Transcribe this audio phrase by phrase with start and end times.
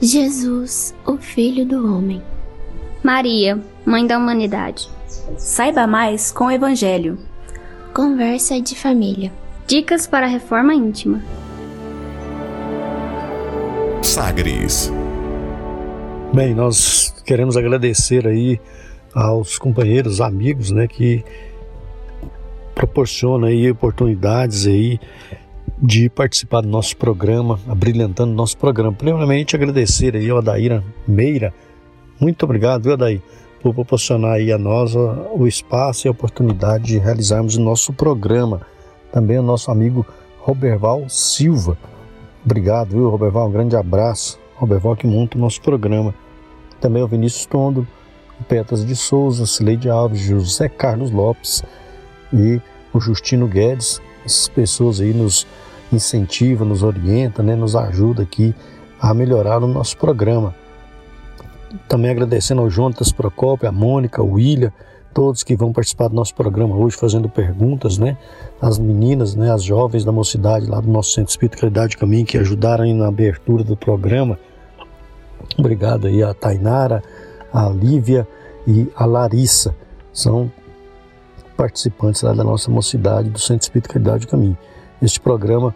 [0.00, 2.22] Jesus, o Filho do Homem.
[3.02, 4.90] Maria, Mãe da Humanidade.
[5.38, 7.18] Saiba mais com o Evangelho.
[7.94, 9.32] Conversa de família.
[9.66, 11.22] Dicas para a reforma íntima.
[14.02, 14.92] Sagres.
[16.34, 18.60] Bem, nós queremos agradecer aí
[19.14, 21.24] aos companheiros, amigos, né, que
[22.74, 25.00] proporcionam aí oportunidades aí
[25.78, 28.92] de participar do nosso programa, abrilhantando o nosso programa.
[28.92, 31.52] Primeiramente, agradecer aí ao Adaíra Meira.
[32.20, 33.20] Muito obrigado, viu, Adair,
[33.62, 38.62] por proporcionar aí a nós o espaço e a oportunidade de realizarmos o nosso programa.
[39.12, 40.06] Também ao nosso amigo
[40.38, 41.76] Roberval Silva.
[42.44, 43.48] Obrigado, viu, Roberval?
[43.48, 44.38] Um grande abraço.
[44.54, 46.14] Roberval que monta o nosso programa
[46.80, 47.86] também o Vinícius Tondo,
[48.40, 51.62] o Petras de Souza, Cileide Alves, José Carlos Lopes
[52.32, 52.60] e
[52.92, 54.00] o Justino Guedes.
[54.24, 55.46] Essas pessoas aí nos
[55.92, 58.54] incentivam, nos orientam, né, nos ajudam aqui
[59.00, 60.54] a melhorar o nosso programa.
[61.88, 64.72] Também agradecendo ao Jonatas Procópio, a Mônica, o William,
[65.12, 68.18] todos que vão participar do nosso programa hoje fazendo perguntas, né?
[68.60, 72.36] As meninas, né, as jovens da mocidade lá do nosso Centro Espírita Caridade Caminho que
[72.36, 74.38] ajudaram na abertura do programa.
[75.58, 77.02] Obrigado aí a Tainara,
[77.52, 78.28] a Lívia
[78.66, 79.74] e a Larissa.
[80.12, 80.50] São
[81.56, 84.58] participantes lá da nossa mocidade do Centro Espírita Caridade Caminho.
[85.00, 85.74] Este programa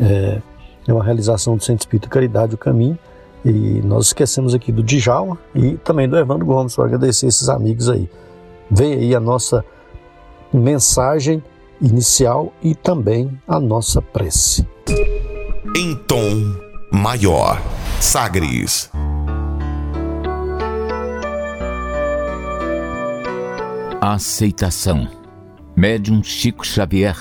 [0.00, 0.40] é,
[0.86, 2.98] é uma realização do Centro Espírita Caridade do Caminho
[3.44, 7.88] e nós esquecemos aqui do Djalma e também do Evandro Gomes para agradecer esses amigos
[7.88, 8.08] aí.
[8.70, 9.64] Vem aí a nossa
[10.52, 11.42] mensagem
[11.80, 14.66] inicial e também a nossa prece.
[15.76, 16.54] Em tom
[16.92, 17.60] maior.
[18.00, 18.90] Sagres.
[24.00, 25.08] Aceitação.
[25.76, 27.16] Médium Chico Xavier.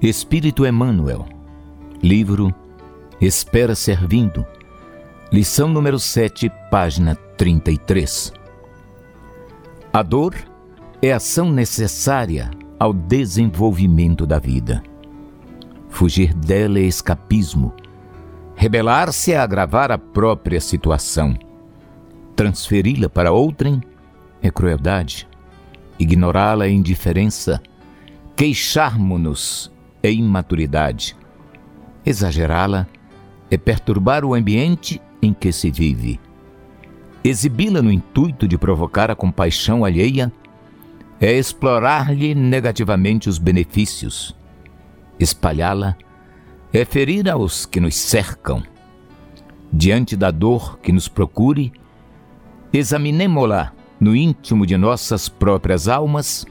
[0.00, 1.33] Espírito Emmanuel.
[2.04, 2.54] Livro
[3.18, 4.44] Espera Servindo.
[5.32, 8.30] Lição número 7, página 33.
[9.90, 10.34] A dor
[11.00, 14.82] é ação necessária ao desenvolvimento da vida.
[15.88, 17.72] Fugir dela é escapismo
[18.54, 21.34] Rebelar-se é agravar a própria situação.
[22.36, 23.80] Transferi-la para outrem
[24.42, 25.26] é crueldade.
[25.98, 27.62] Ignorá-la é indiferença.
[28.36, 29.72] Queixarmo-nos
[30.02, 31.16] é imaturidade.
[32.04, 32.86] Exagerá-la
[33.50, 36.20] é perturbar o ambiente em que se vive.
[37.22, 40.30] Exibi-la no intuito de provocar a compaixão alheia
[41.20, 44.36] é explorar-lhe negativamente os benefícios.
[45.18, 45.96] Espalhá-la
[46.72, 48.62] é ferir aos que nos cercam.
[49.72, 51.72] Diante da dor que nos procure,
[52.72, 56.44] examinemo-la no íntimo de nossas próprias almas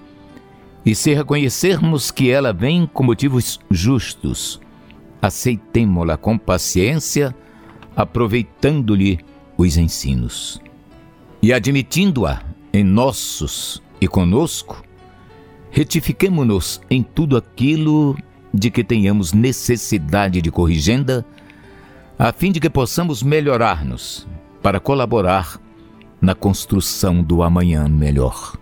[0.86, 4.59] e se reconhecermos que ela vem com motivos justos,
[5.24, 7.34] aceitemo-la com paciência,
[7.96, 9.20] aproveitando-lhe
[9.58, 10.62] os ensinos.
[11.42, 12.42] E admitindo-a
[12.74, 14.84] em nossos e conosco,
[15.72, 18.18] retifiquemo-nos em tudo aquilo
[18.54, 21.26] de que tenhamos necessidade de corrigenda,
[22.20, 24.28] a fim de que possamos melhorar-nos
[24.62, 25.58] para colaborar
[26.20, 28.58] na construção do amanhã melhor.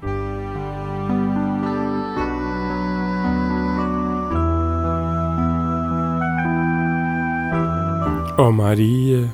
[8.41, 9.31] Ó oh Maria,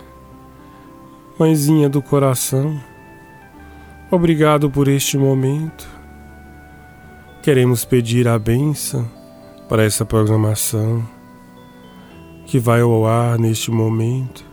[1.40, 2.78] Mãezinha do coração,
[4.12, 5.88] obrigado por este momento.
[7.42, 9.10] Queremos pedir a bênção
[9.70, 11.08] para essa programação
[12.46, 14.44] que vai ao ar neste momento.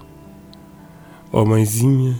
[1.33, 2.15] Ó oh, Mãezinha,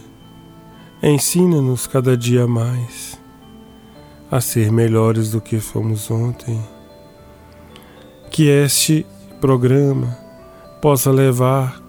[1.01, 3.17] ensina-nos cada dia mais
[4.29, 6.61] a ser melhores do que fomos ontem.
[8.29, 9.05] Que este
[9.39, 10.17] programa
[10.81, 11.84] possa levar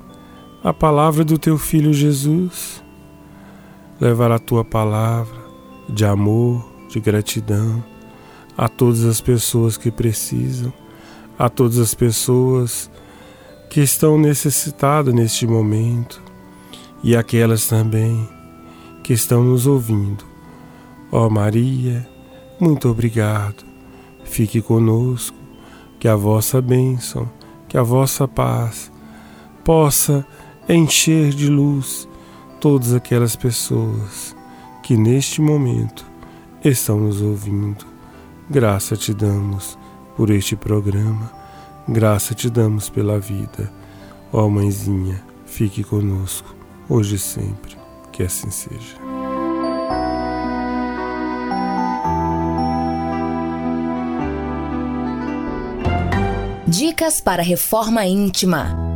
[0.67, 2.83] a palavra do Teu Filho Jesus
[4.01, 5.39] levar a tua palavra
[5.89, 7.85] de amor, de gratidão
[8.59, 10.73] a todas as pessoas que precisam,
[11.39, 12.91] a todas as pessoas
[13.71, 16.21] que estão necessitadas neste momento
[17.01, 18.29] e aquelas também
[19.05, 20.25] que estão nos ouvindo.
[21.13, 22.05] Ó oh Maria,
[22.59, 23.65] muito obrigado.
[24.25, 25.37] Fique conosco,
[26.01, 27.31] que a vossa bênção,
[27.69, 28.91] que a vossa paz
[29.63, 30.27] possa
[30.69, 32.09] encher de luz
[32.61, 34.35] todas aquelas pessoas
[34.83, 36.05] que neste momento
[36.65, 37.85] estão nos ouvindo.
[38.51, 39.79] Graça te damos
[40.17, 41.31] por este programa,
[41.89, 43.73] graça te damos pela vida.
[44.33, 46.55] Ó Mãezinha, fique conosco,
[46.89, 47.77] hoje e sempre,
[48.13, 48.97] que assim seja.
[56.67, 58.96] Dicas para reforma íntima.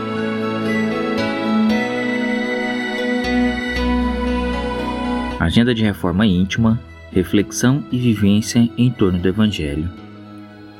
[5.51, 6.79] Agenda de reforma íntima,
[7.11, 9.91] reflexão e vivência em torno do Evangelho.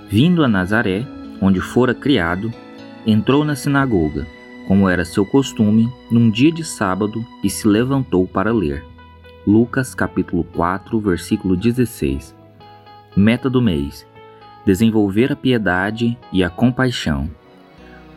[0.09, 1.05] Vindo a Nazaré,
[1.41, 2.49] onde fora criado,
[3.05, 4.25] entrou na sinagoga,
[4.69, 8.81] como era seu costume, num dia de sábado e se levantou para ler.
[9.45, 12.33] Lucas capítulo 4, versículo 16.
[13.13, 14.07] Meta do mês:
[14.65, 17.29] desenvolver a piedade e a compaixão.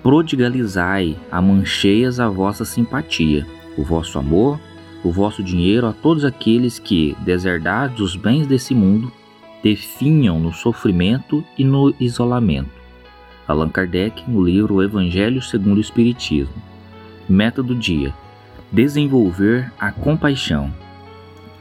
[0.05, 3.45] Prodigalizai a mancheias a vossa simpatia,
[3.77, 4.61] o vosso amor,
[5.05, 9.13] o vosso dinheiro a todos aqueles que, deserdados dos bens desse mundo,
[9.63, 12.71] definham no sofrimento e no isolamento.
[13.47, 16.55] Allan Kardec, no livro Evangelho segundo o Espiritismo.
[17.29, 18.13] Meta do dia:
[18.73, 20.73] desenvolver a compaixão.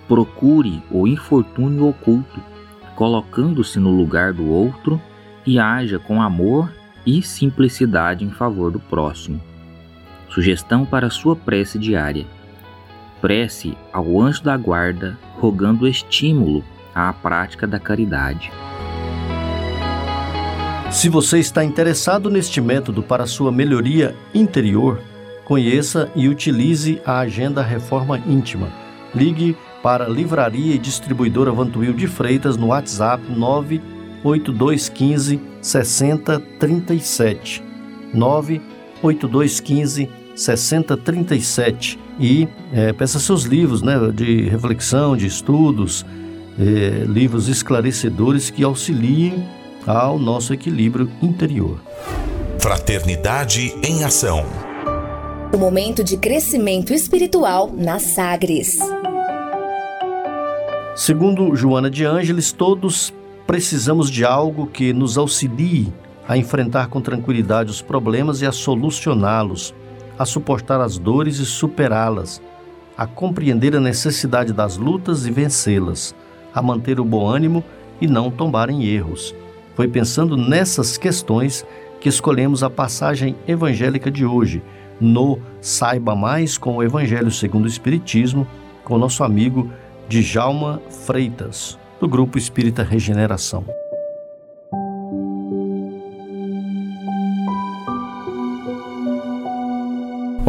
[0.07, 2.41] Procure o infortúnio oculto
[2.95, 5.01] colocando-se no lugar do outro
[5.45, 6.71] e haja com amor
[7.05, 9.41] e simplicidade em favor do próximo.
[10.29, 12.25] Sugestão para sua prece diária:
[13.23, 16.61] prece ao anjo da guarda, rogando estímulo
[16.93, 18.51] à prática da caridade.
[20.91, 24.99] Se você está interessado neste método para sua melhoria interior,
[25.45, 28.67] conheça e utilize a Agenda Reforma Íntima.
[29.15, 37.63] Ligue para Livraria e Distribuidora Vantuil de Freitas no WhatsApp 98215 6037.
[38.13, 46.05] 98215 6037 e é, peça seus livros né, de reflexão, de estudos,
[46.59, 49.43] é, livros esclarecedores que auxiliem
[49.85, 51.79] ao nosso equilíbrio interior.
[52.59, 54.45] Fraternidade em Ação.
[55.53, 58.79] O momento de crescimento espiritual na Sagres.
[60.95, 63.13] Segundo Joana de Ângeles, todos
[63.45, 65.91] precisamos de algo que nos auxilie
[66.27, 69.73] a enfrentar com tranquilidade os problemas e a solucioná-los,
[70.23, 72.41] a suportar as dores e superá-las,
[72.97, 76.15] a compreender a necessidade das lutas e vencê-las,
[76.53, 77.63] a manter o bom ânimo
[77.99, 79.35] e não tombar em erros.
[79.75, 81.65] Foi pensando nessas questões
[81.99, 84.61] que escolhemos a passagem evangélica de hoje,
[84.99, 88.47] no Saiba Mais com o Evangelho segundo o Espiritismo,
[88.83, 89.71] com nosso amigo
[90.07, 93.82] Djalma Freitas, do Grupo Espírita Regeneração.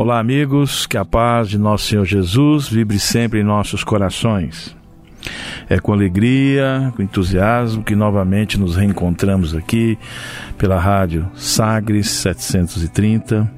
[0.04, 4.76] Olá, amigos, que a paz de nosso Senhor Jesus vibre sempre em nossos corações.
[5.66, 9.98] É com alegria, com entusiasmo que novamente nos reencontramos aqui
[10.58, 13.50] pela rádio Sagres 730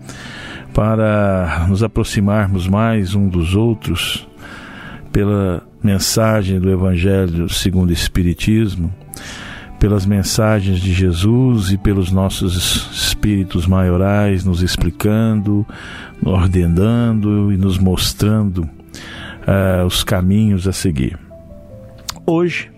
[0.73, 4.25] para nos aproximarmos mais um dos outros
[5.11, 8.95] pela mensagem do Evangelho segundo o Espiritismo,
[9.79, 15.67] pelas mensagens de Jesus e pelos nossos espíritos maiorais nos explicando,
[16.25, 21.19] ordenando e nos mostrando uh, os caminhos a seguir.
[22.25, 22.71] Hoje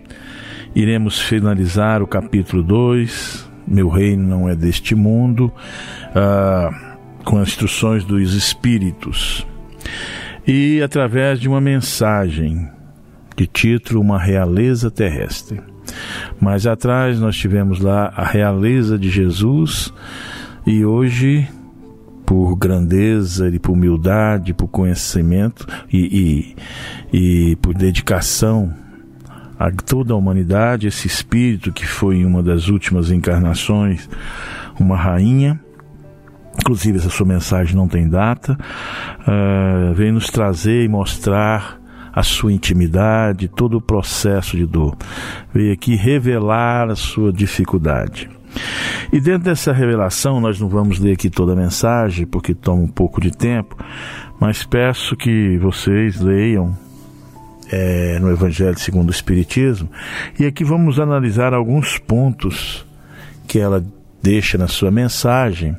[0.75, 5.51] iremos finalizar o capítulo 2, Meu Reino Não É Deste Mundo,
[6.11, 6.89] uh,
[7.23, 9.45] com as instruções dos Espíritos
[10.47, 12.67] e através de uma mensagem
[13.35, 15.61] de título Uma Realeza Terrestre.
[16.39, 19.93] Mais atrás nós tivemos lá a realeza de Jesus
[20.65, 21.47] e hoje
[22.25, 26.55] por grandeza e por humildade, por conhecimento e,
[27.11, 28.73] e, e por dedicação
[29.57, 34.07] a toda a humanidade, esse espírito que foi em uma das últimas encarnações
[34.79, 35.59] uma rainha.
[36.57, 38.57] Inclusive, essa sua mensagem não tem data.
[39.21, 41.78] Uh, vem nos trazer e mostrar
[42.19, 44.97] a sua intimidade, todo o processo de dor.
[45.53, 48.29] Veio aqui revelar a sua dificuldade.
[49.13, 52.89] E dentro dessa revelação, nós não vamos ler aqui toda a mensagem, porque toma um
[52.89, 53.77] pouco de tempo,
[54.37, 56.77] mas peço que vocês leiam
[57.71, 59.89] é, no Evangelho segundo o Espiritismo,
[60.37, 62.85] e aqui vamos analisar alguns pontos
[63.47, 63.81] que ela
[64.21, 65.73] deixa na sua mensagem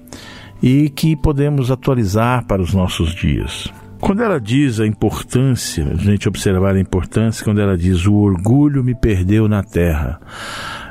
[0.62, 3.70] e que podemos atualizar para os nossos dias.
[4.00, 8.82] Quando ela diz a importância, a gente observar a importância, quando ela diz o orgulho
[8.82, 10.18] me perdeu na terra.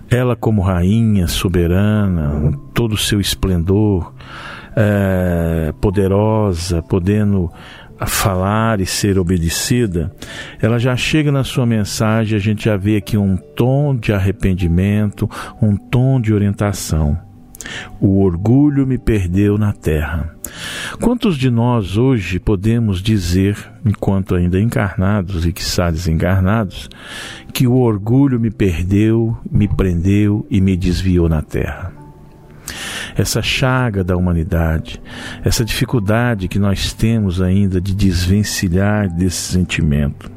[0.09, 4.13] Ela, como rainha soberana, todo o seu esplendor,
[4.75, 7.51] é, poderosa, podendo
[8.07, 10.13] falar e ser obedecida,
[10.61, 15.29] ela já chega na sua mensagem, a gente já vê aqui um tom de arrependimento,
[15.61, 17.28] um tom de orientação.
[17.99, 20.33] O orgulho me perdeu na terra.
[21.01, 26.89] Quantos de nós hoje podemos dizer, enquanto ainda encarnados e quiçá desencarnados,
[27.53, 31.93] que o orgulho me perdeu, me prendeu e me desviou na terra?
[33.15, 35.01] Essa chaga da humanidade,
[35.43, 40.31] essa dificuldade que nós temos ainda de desvencilhar desse sentimento.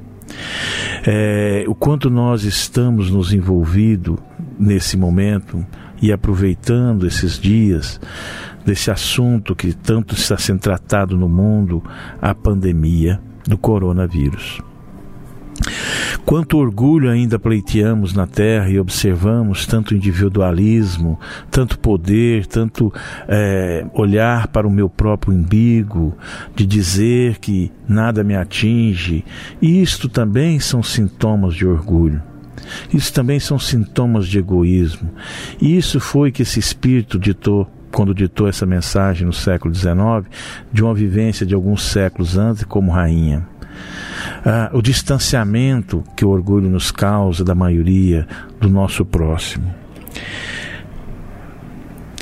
[1.06, 4.18] É, o quanto nós estamos nos envolvidos
[4.58, 5.64] nesse momento
[6.02, 8.00] e aproveitando esses dias
[8.66, 11.82] desse assunto que tanto está sendo tratado no mundo,
[12.20, 14.60] a pandemia do coronavírus.
[16.24, 21.18] Quanto orgulho ainda pleiteamos na terra e observamos tanto individualismo,
[21.50, 22.92] tanto poder, tanto
[23.28, 26.16] é, olhar para o meu próprio umbigo,
[26.54, 29.24] de dizer que nada me atinge,
[29.60, 32.22] isto também são sintomas de orgulho.
[32.92, 35.10] Isso também são sintomas de egoísmo.
[35.60, 39.94] E isso foi que esse espírito ditou quando ditou essa mensagem no século XIX,
[40.72, 43.46] de uma vivência de alguns séculos antes como rainha.
[44.44, 48.26] Ah, o distanciamento que o orgulho nos causa da maioria
[48.58, 49.72] do nosso próximo.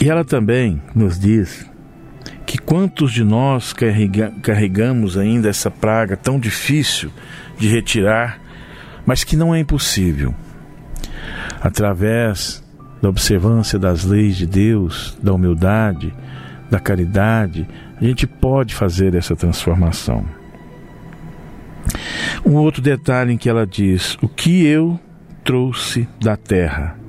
[0.00, 1.68] E ela também nos diz
[2.46, 7.10] que quantos de nós carrega, carregamos ainda essa praga tão difícil
[7.58, 8.40] de retirar
[9.04, 10.34] mas que não é impossível.
[11.60, 12.62] Através
[13.02, 16.14] da observância das leis de Deus, da humildade,
[16.70, 17.66] da caridade,
[18.00, 20.24] a gente pode fazer essa transformação.
[22.44, 24.98] Um outro detalhe em que ela diz: O que eu
[25.44, 26.99] trouxe da terra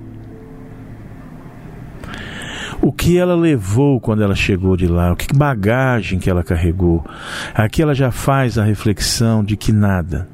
[2.81, 7.05] o que ela levou quando ela chegou de lá, o que bagagem que ela carregou.
[7.53, 10.27] Aqui ela já faz a reflexão de que nada,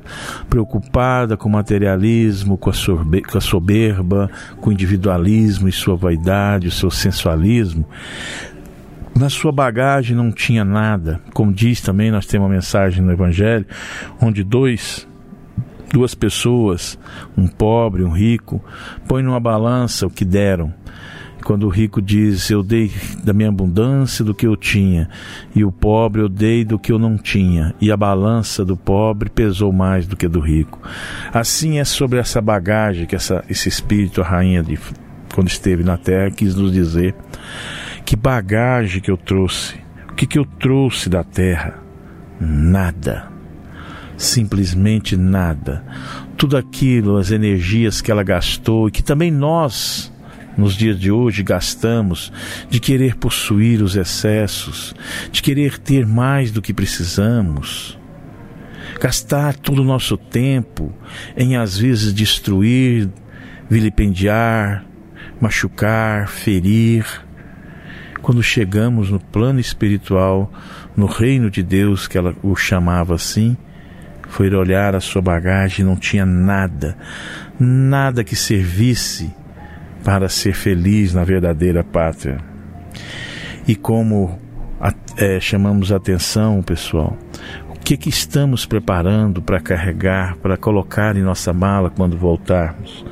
[0.49, 5.95] preocupada com o materialismo, com a, sorbe, com a soberba, com o individualismo e sua
[5.95, 7.85] vaidade, o seu sensualismo,
[9.13, 11.19] na sua bagagem não tinha nada.
[11.33, 13.65] Como diz também, nós temos uma mensagem no Evangelho,
[14.21, 15.07] onde dois
[15.91, 16.99] duas pessoas,
[17.37, 18.63] um pobre, um rico,
[19.07, 20.73] põem numa balança o que deram.
[21.47, 22.91] Quando o rico diz: Eu dei
[23.23, 25.07] da minha abundância do que eu tinha,
[25.55, 29.29] e o pobre eu dei do que eu não tinha, e a balança do pobre
[29.29, 30.77] pesou mais do que do rico.
[31.33, 34.77] Assim é sobre essa bagagem que essa, esse espírito, a rainha, de,
[35.33, 37.15] quando esteve na terra, quis nos dizer:
[38.03, 39.75] Que bagagem que eu trouxe?
[40.11, 41.75] O que, que eu trouxe da terra?
[42.41, 43.31] Nada.
[44.17, 45.81] Simplesmente nada.
[46.35, 50.11] Tudo aquilo, as energias que ela gastou e que também nós
[50.57, 52.33] nos dias de hoje gastamos
[52.69, 54.95] de querer possuir os excessos,
[55.31, 57.97] de querer ter mais do que precisamos.
[58.99, 60.91] Gastar todo o nosso tempo
[61.37, 63.09] em às vezes destruir,
[63.69, 64.83] vilipendiar,
[65.39, 67.05] machucar, ferir.
[68.21, 70.51] Quando chegamos no plano espiritual,
[70.95, 73.55] no reino de Deus, que ela o chamava assim,
[74.27, 76.97] foi olhar a sua bagagem não tinha nada,
[77.59, 79.31] nada que servisse
[80.07, 82.37] para ser feliz na verdadeira pátria.
[83.67, 84.39] E como
[85.17, 87.17] é, chamamos atenção, pessoal,
[87.67, 93.05] o que, que estamos preparando para carregar, para colocar em nossa mala quando voltarmos?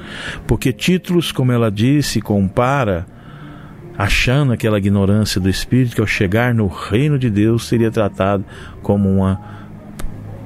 [0.48, 3.06] Porque títulos, como ela disse, compara,
[3.98, 8.46] achando aquela ignorância do Espírito, que ao chegar no reino de Deus seria tratado
[8.82, 9.38] como uma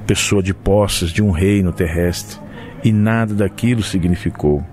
[0.04, 2.40] pessoa de posses de um reino terrestre.
[2.82, 4.64] E nada daquilo significou.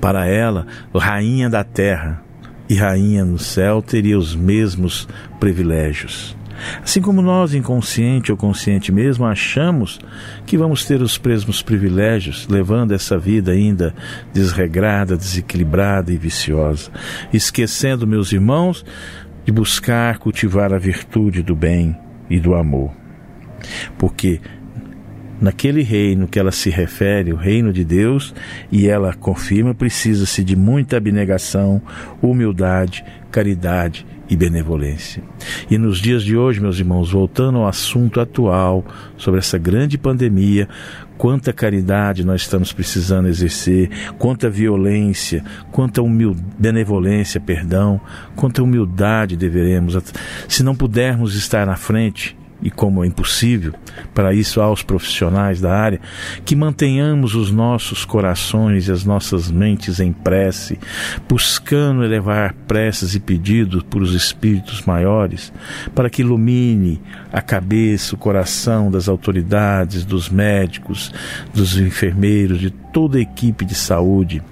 [0.00, 2.22] Para ela, rainha da terra,
[2.68, 5.08] e rainha no céu teria os mesmos
[5.40, 6.36] privilégios.
[6.82, 9.98] Assim como nós, inconsciente ou consciente mesmo, achamos
[10.46, 13.94] que vamos ter os mesmos privilégios, levando essa vida ainda
[14.32, 16.90] desregrada, desequilibrada e viciosa,
[17.32, 18.84] esquecendo, meus irmãos,
[19.44, 21.96] de buscar cultivar a virtude do bem
[22.28, 22.92] e do amor.
[23.98, 24.40] Porque
[25.40, 28.34] naquele reino que ela se refere, o reino de Deus,
[28.70, 31.80] e ela confirma, precisa-se de muita abnegação,
[32.20, 35.22] humildade, caridade e benevolência.
[35.68, 38.84] E nos dias de hoje, meus irmãos, voltando ao assunto atual
[39.16, 40.68] sobre essa grande pandemia,
[41.18, 46.00] quanta caridade nós estamos precisando exercer, quanta violência, quanta
[46.58, 48.00] benevolência, perdão,
[48.36, 49.98] quanta humildade deveremos,
[50.48, 53.72] se não pudermos estar na frente, e como é impossível,
[54.14, 56.00] para isso há os profissionais da área,
[56.44, 60.78] que mantenhamos os nossos corações e as nossas mentes em prece,
[61.28, 65.52] buscando elevar preces e pedidos por os espíritos maiores,
[65.94, 67.00] para que ilumine
[67.32, 71.12] a cabeça, o coração das autoridades, dos médicos,
[71.54, 74.42] dos enfermeiros, de toda a equipe de saúde.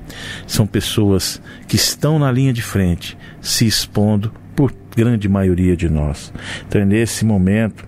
[0.47, 6.33] São pessoas que estão na linha de frente, se expondo por grande maioria de nós.
[6.67, 7.88] Então, é nesse momento,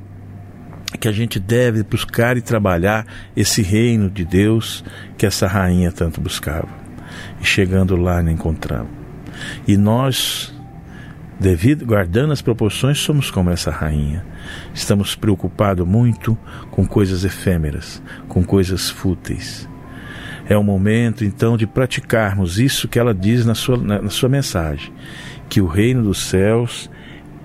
[0.98, 3.06] que a gente deve buscar e trabalhar
[3.36, 4.84] esse reino de Deus
[5.16, 6.68] que essa rainha tanto buscava.
[7.40, 8.90] E chegando lá, não encontramos.
[9.66, 10.54] E nós,
[11.38, 14.24] devido guardando as proporções, somos como essa rainha.
[14.74, 16.36] Estamos preocupados muito
[16.70, 19.68] com coisas efêmeras, com coisas fúteis.
[20.48, 24.28] É o momento, então, de praticarmos isso que ela diz na sua, na, na sua
[24.28, 24.92] mensagem:
[25.48, 26.90] que o reino dos céus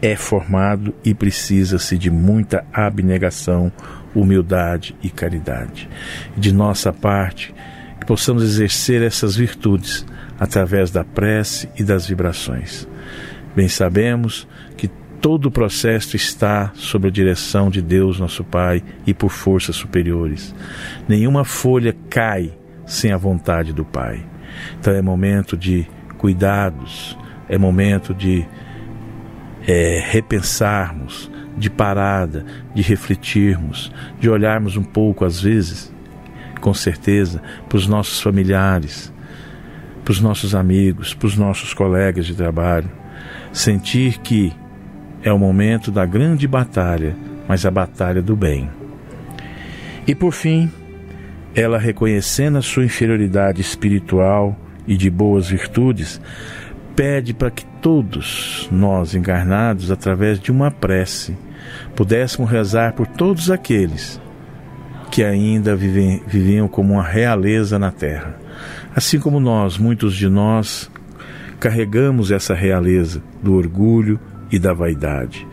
[0.01, 3.71] é formado e precisa-se de muita abnegação,
[4.13, 5.89] humildade e caridade.
[6.37, 7.53] De nossa parte,
[7.99, 10.05] que possamos exercer essas virtudes
[10.39, 12.87] através da prece e das vibrações.
[13.55, 14.47] Bem sabemos
[14.77, 14.89] que
[15.21, 20.53] todo o processo está sob a direção de Deus, nosso Pai, e por forças superiores.
[21.07, 22.53] Nenhuma folha cai
[22.85, 24.23] sem a vontade do Pai.
[24.79, 27.17] Então é momento de cuidados,
[27.49, 28.45] é momento de
[29.67, 35.93] é, repensarmos, de parada, de refletirmos, de olharmos um pouco, às vezes,
[36.59, 39.13] com certeza, para os nossos familiares,
[40.03, 42.89] para os nossos amigos, para os nossos colegas de trabalho.
[43.51, 44.53] Sentir que
[45.23, 47.15] é o momento da grande batalha,
[47.47, 48.69] mas a batalha do bem.
[50.05, 50.69] E por fim,
[51.55, 56.21] ela reconhecendo a sua inferioridade espiritual e de boas virtudes,
[56.95, 61.37] pede para que todos nós encarnados, através de uma prece,
[61.95, 64.19] pudéssemos rezar por todos aqueles
[65.11, 68.39] que ainda vivem, viviam como uma realeza na terra.
[68.95, 70.89] Assim como nós, muitos de nós,
[71.59, 74.19] carregamos essa realeza do orgulho
[74.51, 75.47] e da vaidade,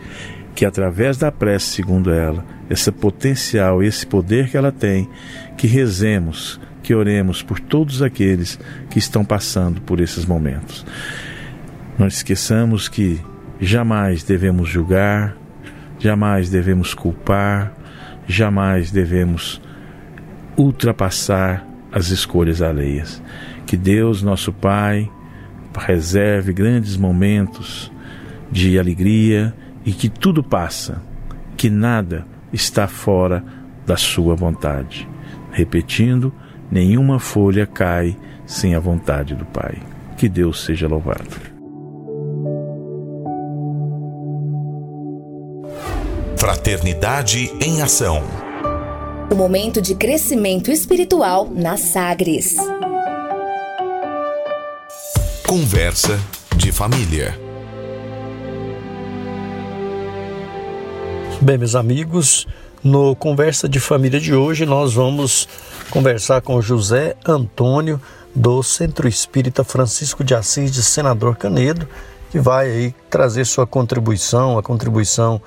[0.55, 5.07] que através da prece, segundo ela, esse potencial, esse poder que ela tem,
[5.55, 10.83] que rezemos, que oremos por todos aqueles que estão passando por esses momentos.
[11.97, 13.21] Não esqueçamos que
[13.59, 15.37] jamais devemos julgar,
[15.99, 17.71] jamais devemos culpar,
[18.27, 19.61] jamais devemos
[20.57, 23.21] ultrapassar as escolhas alheias.
[23.65, 25.09] Que Deus, nosso Pai,
[25.77, 27.91] reserve grandes momentos
[28.51, 29.53] de alegria
[29.85, 31.01] e que tudo passa,
[31.55, 33.43] que nada está fora
[33.85, 35.07] da Sua vontade.
[35.51, 36.33] Repetindo,
[36.71, 39.77] nenhuma folha cai sem a vontade do Pai.
[40.17, 41.52] Que Deus seja louvado.
[46.43, 48.21] Fraternidade em Ação.
[49.31, 52.57] O momento de crescimento espiritual na Sagres.
[55.47, 56.19] Conversa
[56.57, 57.39] de família.
[61.39, 62.45] Bem, meus amigos,
[62.83, 65.47] no Conversa de Família de hoje nós vamos
[65.89, 68.01] conversar com José Antônio
[68.35, 71.87] do Centro Espírita Francisco de Assis de Senador Canedo,
[72.29, 75.41] que vai aí trazer sua contribuição, a contribuição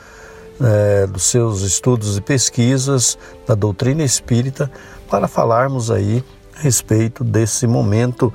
[0.60, 4.70] é, dos seus estudos e pesquisas da doutrina espírita
[5.08, 6.24] para falarmos aí
[6.58, 8.32] a respeito desse momento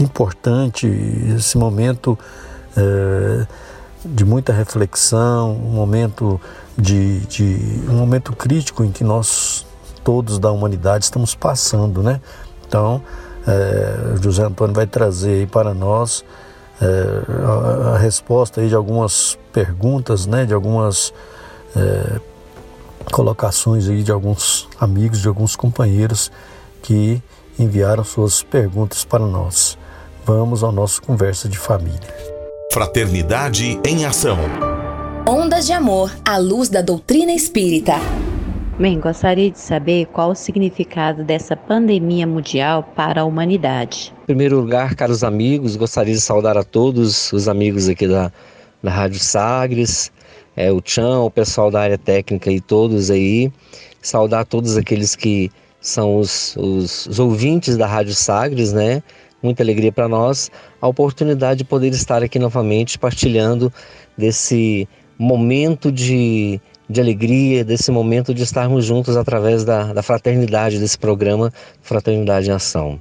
[0.00, 0.86] importante,
[1.36, 2.18] esse momento
[2.76, 3.46] é,
[4.04, 6.40] de muita reflexão, um momento
[6.76, 9.66] de, de, um momento crítico em que nós
[10.04, 12.20] todos da humanidade estamos passando, né?
[12.66, 13.02] Então,
[13.46, 16.24] é, José Antônio vai trazer aí para nós
[16.80, 16.86] é,
[17.44, 21.12] a, a, resposta aí de algumas perguntas, né, de algumas
[21.74, 22.20] é,
[23.10, 26.30] colocações aí de alguns amigos, de alguns companheiros
[26.82, 27.22] que
[27.58, 29.78] enviaram suas perguntas para nós.
[30.24, 32.14] Vamos ao nosso conversa de família.
[32.72, 34.38] Fraternidade em ação.
[35.26, 37.94] Ondas de amor à luz da doutrina espírita.
[38.78, 44.12] Bem, gostaria de saber qual o significado dessa pandemia mundial para a humanidade.
[44.24, 48.30] Em primeiro lugar, caros amigos, gostaria de saudar a todos os amigos aqui da,
[48.82, 50.12] da Rádio Sagres,
[50.54, 53.50] é, o Tchão, o pessoal da área técnica e todos aí.
[54.02, 59.02] Saudar todos aqueles que são os, os, os ouvintes da Rádio Sagres, né?
[59.42, 60.50] Muita alegria para nós
[60.82, 63.72] a oportunidade de poder estar aqui novamente partilhando
[64.18, 64.86] desse
[65.18, 71.52] momento de, de alegria, desse momento de estarmos juntos através da, da fraternidade, desse programa
[71.82, 73.00] Fraternidade em Ação.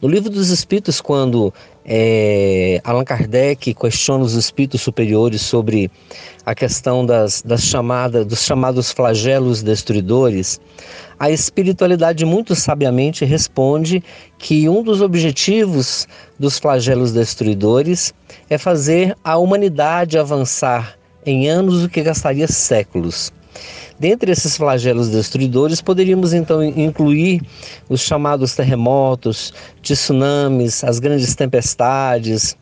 [0.00, 1.52] No livro dos Espíritos, quando
[1.84, 5.90] é, Allan Kardec questiona os espíritos superiores sobre
[6.44, 10.60] a questão das, das chamadas, dos chamados flagelos destruidores,
[11.18, 14.04] a espiritualidade muito sabiamente responde
[14.38, 16.06] que um dos objetivos
[16.38, 18.12] dos flagelos destruidores
[18.50, 23.32] é fazer a humanidade avançar em anos o que gastaria séculos.
[23.98, 27.40] Dentre esses flagelos destruidores, poderíamos então incluir
[27.88, 32.56] os chamados terremotos, tsunamis, as grandes tempestades,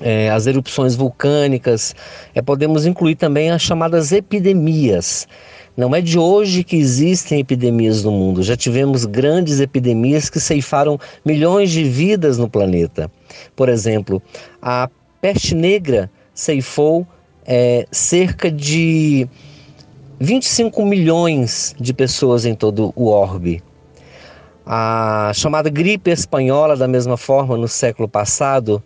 [0.00, 1.94] é, as erupções vulcânicas.
[2.34, 5.28] É, podemos incluir também as chamadas epidemias.
[5.76, 8.42] Não é de hoje que existem epidemias no mundo.
[8.42, 13.10] Já tivemos grandes epidemias que ceifaram milhões de vidas no planeta.
[13.54, 14.20] Por exemplo,
[14.60, 14.90] a
[15.20, 17.06] peste negra ceifou
[17.52, 19.26] é, cerca de
[20.20, 23.60] 25 milhões de pessoas em todo o orbe.
[24.64, 28.80] A chamada gripe espanhola, da mesma forma, no século passado,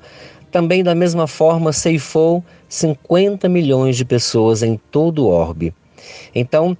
[0.50, 5.74] também da mesma forma ceifou 50 milhões de pessoas em todo o orbe.
[6.34, 6.74] Então,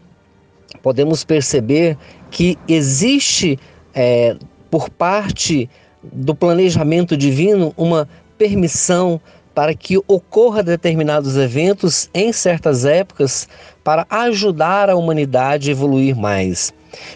[0.82, 1.98] podemos perceber
[2.30, 3.58] que existe,
[3.92, 4.38] é,
[4.70, 5.68] por parte
[6.02, 9.20] do planejamento divino, uma permissão
[9.54, 13.48] para que ocorra determinados eventos em certas épocas
[13.84, 16.72] para ajudar a humanidade a evoluir mais.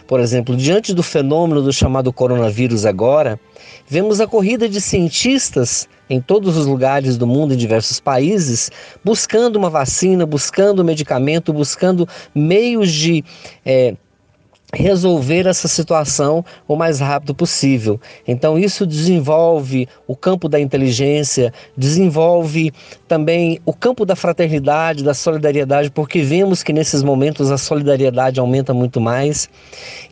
[0.06, 3.38] Por exemplo, diante do fenômeno do chamado coronavírus agora,
[3.86, 8.70] vemos a corrida de cientistas em todos os lugares do mundo, em diversos países,
[9.04, 13.24] buscando uma vacina, buscando medicamento, buscando meios de
[13.64, 13.94] é,
[14.74, 17.98] resolver essa situação o mais rápido possível.
[18.26, 22.72] Então isso desenvolve o campo da inteligência, desenvolve
[23.06, 28.74] também o campo da fraternidade, da solidariedade, porque vemos que nesses momentos a solidariedade aumenta
[28.74, 29.48] muito mais.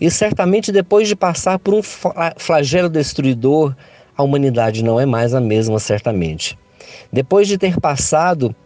[0.00, 3.74] E certamente depois de passar por um flagelo destruidor,
[4.16, 6.58] a humanidade não é mais a mesma, certamente.
[7.12, 8.56] Depois de ter passado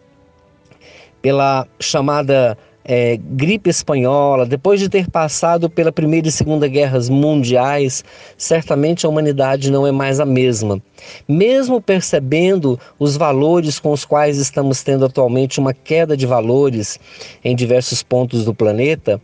[1.21, 2.57] pela chamada
[2.93, 8.03] é, gripe espanhola, depois de ter passado pela Primeira e Segunda Guerras Mundiais,
[8.37, 10.77] certamente a humanidade não é mais a mesma.
[11.25, 16.99] Mesmo percebendo os valores com os quais estamos tendo atualmente uma queda de valores
[17.45, 19.21] em diversos pontos do planeta,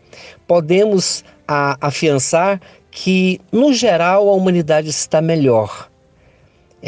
[0.48, 5.90] podemos a, afiançar que, no geral, a humanidade está melhor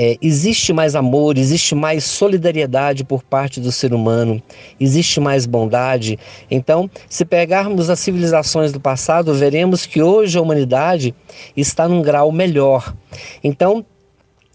[0.01, 4.41] é, existe mais amor, existe mais solidariedade por parte do ser humano,
[4.79, 6.17] existe mais bondade.
[6.49, 11.13] Então, se pegarmos as civilizações do passado, veremos que hoje a humanidade
[11.57, 12.95] está num grau melhor.
[13.43, 13.85] Então,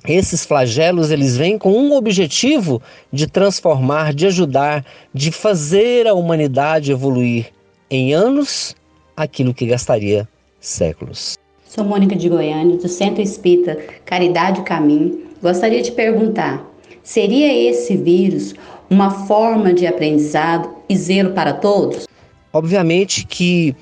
[0.09, 2.81] esses flagelos eles vêm com um objetivo
[3.13, 7.53] de transformar, de ajudar, de fazer a humanidade evoluir
[7.91, 8.75] em anos
[9.15, 10.27] aquilo que gastaria
[10.59, 11.37] séculos.
[11.67, 13.77] Sou Mônica de Goiânia, do Centro Espírita
[14.07, 15.34] Caridade Caminho.
[15.45, 16.67] Gostaria de perguntar:
[17.03, 18.55] seria esse vírus
[18.89, 22.07] uma forma de aprendizado e zelo para todos?
[22.51, 23.77] Obviamente que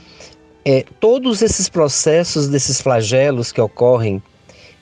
[0.65, 4.21] é, todos esses processos desses flagelos que ocorrem,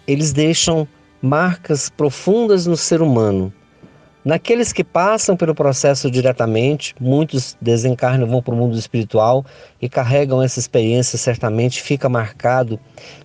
[0.09, 0.89] eles deixam
[1.21, 3.53] marcas profundas no ser humano.
[4.23, 9.47] Naqueles que passam pelo processo diretamente, muitos desencarnam, vão para o mundo espiritual
[9.81, 12.79] e carregam essa experiência, certamente fica marcado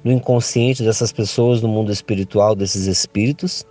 [0.03, 3.65] no inconsciente dessas pessoas, no mundo espiritual, desses espíritos.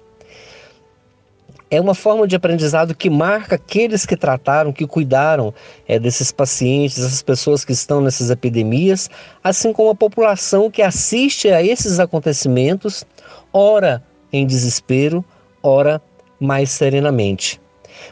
[1.70, 5.52] É uma forma de aprendizado que marca aqueles que trataram, que cuidaram
[5.88, 9.08] é, desses pacientes, essas pessoas que estão nessas epidemias,
[9.42, 13.02] assim como a população que assiste a esses acontecimentos,
[13.50, 15.24] ora em desespero,
[15.62, 16.02] ora
[16.44, 17.60] mais serenamente.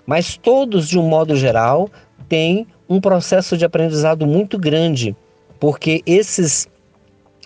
[0.07, 1.88] Mas todos, de um modo geral,
[2.29, 5.14] têm um processo de aprendizado muito grande,
[5.61, 6.66] porque esses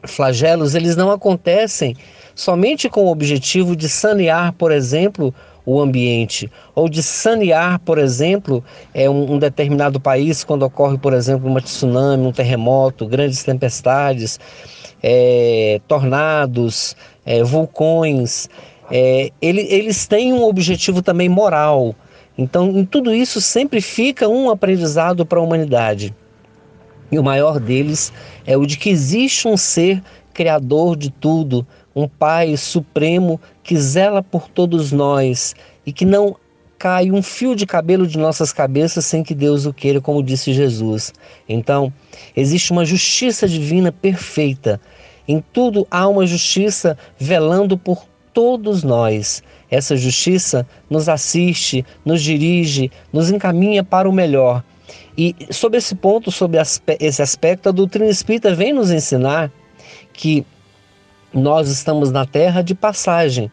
[0.05, 1.97] flagelos eles não acontecem
[2.35, 8.63] somente com o objetivo de sanear, por exemplo, o ambiente, ou de sanear, por exemplo,
[8.95, 14.39] é, um, um, determinado país quando ocorre, por exemplo, uma tsunami, um terremoto, grandes tempestades,
[15.03, 16.95] é, tornados,
[17.25, 18.49] é, vulcões
[18.91, 21.95] é, ele, eles têm um objetivo também moral.
[22.39, 26.15] Então, em tudo isso sempre fica um aprendizado para a humanidade.
[27.11, 28.13] E o maior deles
[28.45, 30.03] é o de que existe um ser
[30.35, 35.55] criador de tudo, um Pai supremo que zela por todos nós
[35.87, 36.37] e que não
[36.79, 40.53] cai um fio de cabelo de nossas cabeças sem que Deus o queira, como disse
[40.53, 41.15] Jesus.
[41.49, 41.91] Então,
[42.37, 44.79] existe uma justiça divina perfeita.
[45.27, 48.05] Em tudo há uma justiça velando por
[48.37, 49.43] todos nós.
[49.71, 54.63] Essa justiça nos assiste, nos dirige, nos encaminha para o melhor.
[55.17, 56.61] E sobre esse ponto, sobre
[57.01, 59.51] esse aspecto, a doutrina espírita vem nos ensinar
[60.13, 60.45] que
[61.33, 63.51] nós estamos na terra de passagem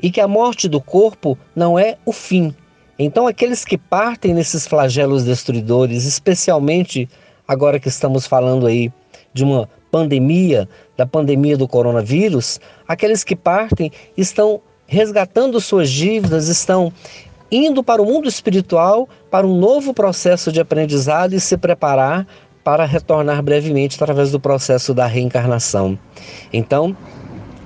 [0.00, 2.54] e que a morte do corpo não é o fim.
[2.96, 7.08] Então, aqueles que partem nesses flagelos destruidores, especialmente
[7.48, 8.92] agora que estamos falando aí
[9.34, 16.92] de uma pandemia, da pandemia do coronavírus, aqueles que partem estão resgatando suas dívidas, estão
[17.50, 22.26] indo para o mundo espiritual para um novo processo de aprendizado e se preparar
[22.62, 25.98] para retornar brevemente através do processo da reencarnação.
[26.52, 26.96] Então,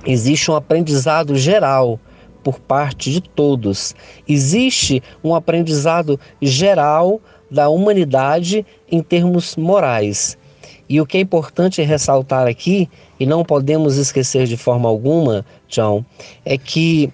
[0.05, 1.99] existe um aprendizado geral
[2.43, 3.95] por parte de todos.
[4.27, 10.37] Existe um aprendizado geral da humanidade em termos morais.
[10.87, 16.03] E o que é importante ressaltar aqui, e não podemos esquecer de forma alguma, John,
[16.45, 17.11] é que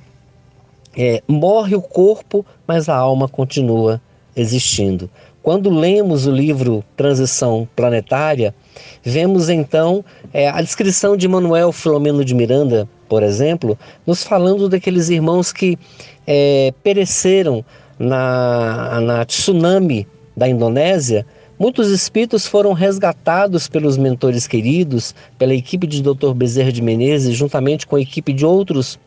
[0.98, 4.02] é, morre o corpo, mas a alma continua
[4.36, 5.10] existindo.
[5.42, 8.54] Quando lemos o livro Transição Planetária,
[9.02, 15.10] vemos então é, a descrição de Manuel Filomeno de Miranda, por exemplo, nos falando daqueles
[15.10, 15.80] irmãos que
[16.28, 17.66] é, pereceram
[17.98, 21.26] na, na tsunami da Indonésia
[21.62, 26.34] Muitos espíritos foram resgatados pelos mentores queridos, pela equipe de Dr.
[26.34, 29.00] Bezerra de Menezes, juntamente com a equipe de outros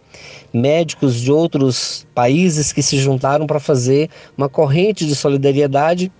[0.52, 6.12] médicos de outros países que se juntaram para fazer uma corrente de solidariedade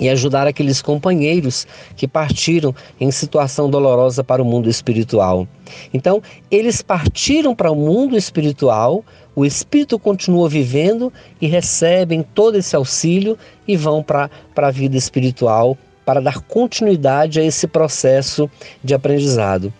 [0.00, 5.46] e ajudar aqueles companheiros que partiram em situação dolorosa para o mundo espiritual.
[5.92, 9.04] Então, eles partiram para o mundo espiritual,
[9.36, 15.76] o espírito continua vivendo e recebem todo esse auxílio e vão para a vida espiritual
[16.04, 18.48] para dar continuidade a esse processo
[18.82, 19.72] de aprendizado.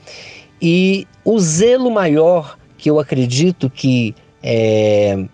[0.61, 5.25] E o zelo maior que eu acredito que é,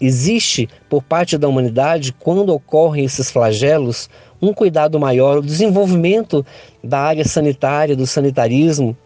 [0.00, 4.10] existe por parte da humanidade quando ocorrem esses flagelos,
[4.42, 6.44] um cuidado maior, o desenvolvimento
[6.82, 8.96] da área sanitária, do sanitarismo,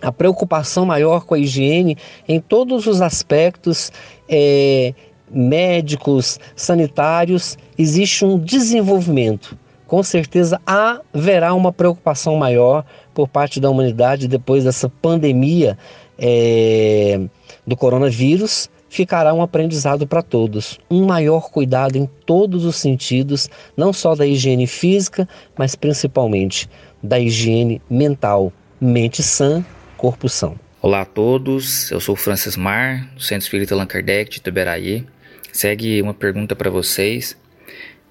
[0.00, 1.96] a preocupação maior com a higiene
[2.28, 3.92] em todos os aspectos
[4.28, 4.94] é,
[5.30, 9.58] médicos, sanitários, existe um desenvolvimento.
[9.86, 12.84] Com certeza haverá uma preocupação maior
[13.14, 15.78] por parte da humanidade depois dessa pandemia
[16.18, 17.20] é,
[17.66, 20.78] do coronavírus ficará um aprendizado para todos.
[20.90, 26.68] Um maior cuidado em todos os sentidos, não só da higiene física, mas principalmente
[27.02, 28.52] da higiene mental.
[28.80, 29.64] Mente sã,
[29.98, 30.58] corpo são.
[30.80, 35.04] Olá a todos, eu sou Francis Mar, do Centro Espírita Allan Kardec de Teberaí.
[35.52, 37.36] Segue uma pergunta para vocês.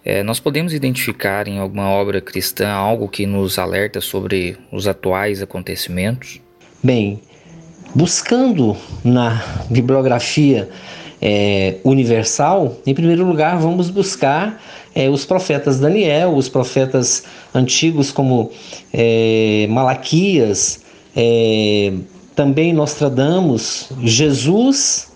[0.06, 5.42] É, nós podemos identificar em alguma obra cristã algo que nos alerta sobre os atuais
[5.42, 6.40] acontecimentos?
[6.84, 7.22] Bem,
[7.96, 10.70] Buscando na bibliografia
[11.22, 14.62] é, universal, em primeiro lugar, vamos buscar
[14.94, 17.24] é, os profetas Daniel, os profetas
[17.56, 18.52] antigos como
[18.94, 20.82] é, Malaquias,
[21.20, 21.94] é,
[22.36, 25.12] também Nostradamus, Jesus,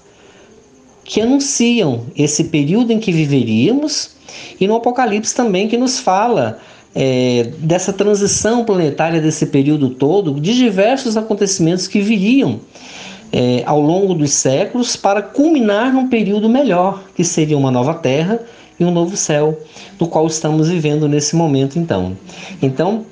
[1.03, 4.15] que anunciam esse período em que viveríamos,
[4.59, 6.57] e no Apocalipse também que nos fala
[6.95, 12.59] é, dessa transição planetária desse período todo, de diversos acontecimentos que viriam
[13.31, 18.39] é, ao longo dos séculos para culminar num período melhor, que seria uma nova Terra
[18.79, 19.55] e um novo céu,
[19.99, 22.17] no qual estamos vivendo nesse momento então.
[22.59, 23.05] Então,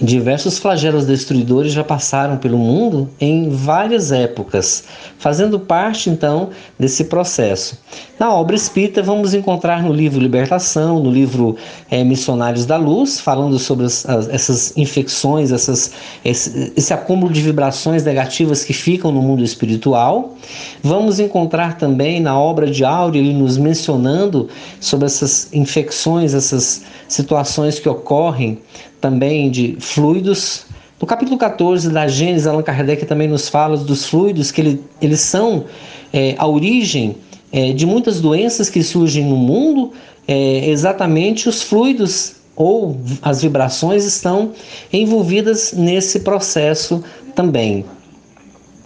[0.00, 4.84] Diversos flagelos destruidores já passaram pelo mundo em várias épocas,
[5.18, 7.78] fazendo parte então desse processo.
[8.18, 11.56] Na obra espírita, vamos encontrar no livro Libertação, no livro
[11.90, 15.92] é, Missionários da Luz, falando sobre as, as, essas infecções, essas,
[16.24, 20.34] esse, esse acúmulo de vibrações negativas que ficam no mundo espiritual.
[20.82, 24.48] Vamos encontrar também na obra de Áureo, ele nos mencionando
[24.80, 28.60] sobre essas infecções, essas situações que ocorrem
[29.00, 30.66] também de fluidos.
[31.00, 35.20] No capítulo 14 da Gênesis, Allan Kardec também nos fala dos fluidos, que ele, eles
[35.20, 35.64] são
[36.12, 37.16] é, a origem
[37.52, 39.92] é, de muitas doenças que surgem no mundo,
[40.28, 44.52] é, exatamente os fluidos ou as vibrações estão
[44.92, 47.02] envolvidas nesse processo
[47.34, 47.84] também.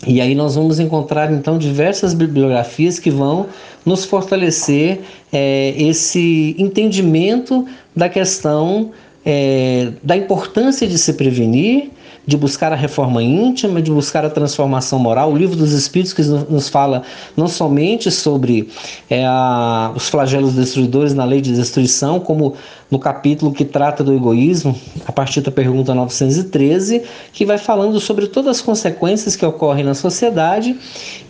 [0.06, 3.46] E aí nós vamos encontrar então diversas bibliografias que vão
[3.84, 5.00] nos fortalecer
[5.32, 8.90] é, esse entendimento da questão
[9.24, 11.90] é, da importância de se prevenir,
[12.26, 15.32] de buscar a reforma íntima, de buscar a transformação moral.
[15.32, 17.02] O livro dos Espíritos que nos fala
[17.36, 18.68] não somente sobre
[19.10, 22.54] é, a, os flagelos destruidores na lei de destruição, como
[22.90, 28.26] no capítulo que trata do egoísmo, a partir da pergunta 913, que vai falando sobre
[28.26, 30.76] todas as consequências que ocorrem na sociedade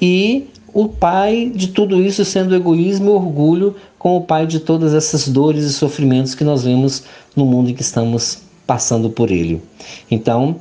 [0.01, 4.61] e o pai de tudo isso sendo o egoísmo e orgulho como o pai de
[4.61, 9.31] todas essas dores e sofrimentos que nós vemos no mundo em que estamos passando por
[9.31, 9.63] ele.
[10.11, 10.61] Então,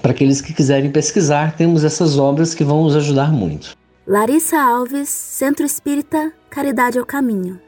[0.00, 3.76] para aqueles que quiserem pesquisar, temos essas obras que vão nos ajudar muito.
[4.06, 7.60] Larissa Alves, Centro Espírita Caridade ao Caminho.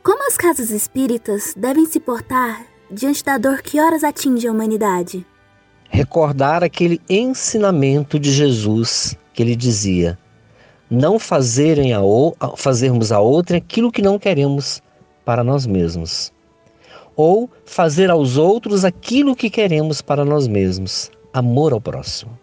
[0.00, 5.26] Como as casas espíritas devem se portar diante da dor que horas atinge a humanidade?
[5.90, 10.16] Recordar aquele ensinamento de Jesus que ele dizia:
[10.90, 12.00] não fazerem a
[12.56, 14.82] fazermos a outra aquilo que não queremos
[15.24, 16.32] para nós mesmos,
[17.16, 22.38] ou fazer aos outros aquilo que queremos para nós mesmos, amor ao próximo.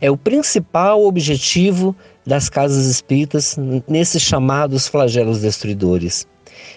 [0.00, 1.94] É o principal objetivo
[2.26, 6.26] das casas espíritas nesses chamados flagelos destruidores.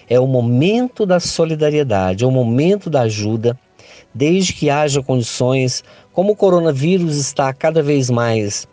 [0.08, 3.58] É o momento da solidariedade, é o momento da ajuda,
[4.12, 5.82] desde que haja condições,
[6.12, 8.68] como o coronavírus está cada vez mais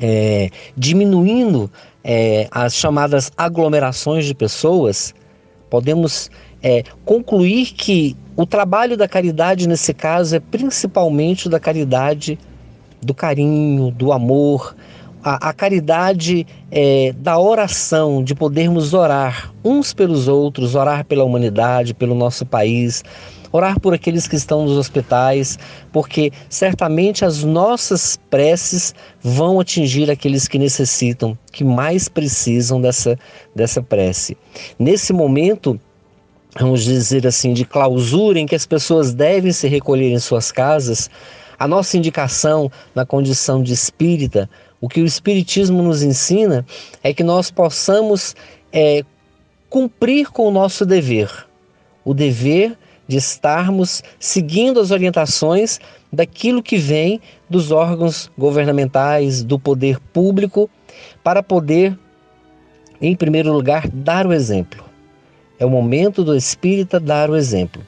[0.00, 1.70] é, diminuindo
[2.04, 5.14] é, as chamadas aglomerações de pessoas,
[5.70, 6.30] podemos
[6.62, 12.38] é, concluir que o trabalho da caridade nesse caso é principalmente da caridade
[13.00, 14.74] do carinho, do amor,
[15.22, 21.94] a, a caridade é, da oração, de podermos orar uns pelos outros, orar pela humanidade,
[21.94, 23.04] pelo nosso país,
[23.52, 25.58] orar por aqueles que estão nos hospitais,
[25.92, 33.18] porque certamente as nossas preces vão atingir aqueles que necessitam, que mais precisam dessa,
[33.54, 34.36] dessa prece.
[34.78, 35.78] Nesse momento,
[36.58, 41.10] vamos dizer assim, de clausura em que as pessoas devem se recolher em suas casas,
[41.58, 44.50] a nossa indicação na condição de espírita,
[44.82, 46.66] o que o Espiritismo nos ensina
[47.04, 48.34] é que nós possamos
[48.72, 49.04] é,
[49.70, 51.30] cumprir com o nosso dever.
[52.04, 55.80] O dever de estarmos seguindo as orientações
[56.12, 60.68] daquilo que vem dos órgãos governamentais, do poder público,
[61.22, 61.98] para poder,
[63.00, 64.84] em primeiro lugar, dar o exemplo.
[65.58, 67.82] É o momento do espírita dar o exemplo.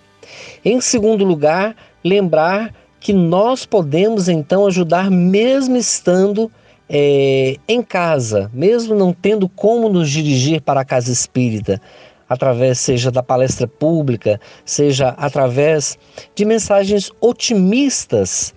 [0.64, 6.50] Em segundo lugar, lembrar que nós podemos então ajudar, mesmo estando
[6.88, 11.81] é, em casa, mesmo não tendo como nos dirigir para a casa espírita,
[12.28, 15.98] através seja da palestra pública, seja através
[16.34, 18.54] de mensagens otimistas